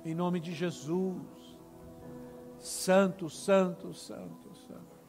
[0.04, 1.22] em nome de Jesus.
[2.58, 5.00] Santo, santo, santo, santo.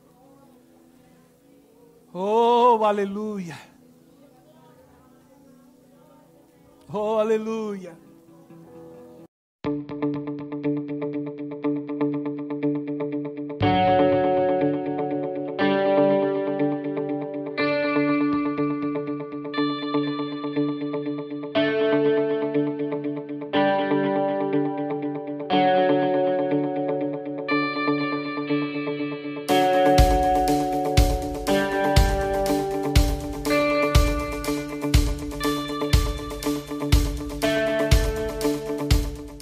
[2.12, 3.69] Oh, aleluia.
[6.92, 7.96] Oh, aleluia!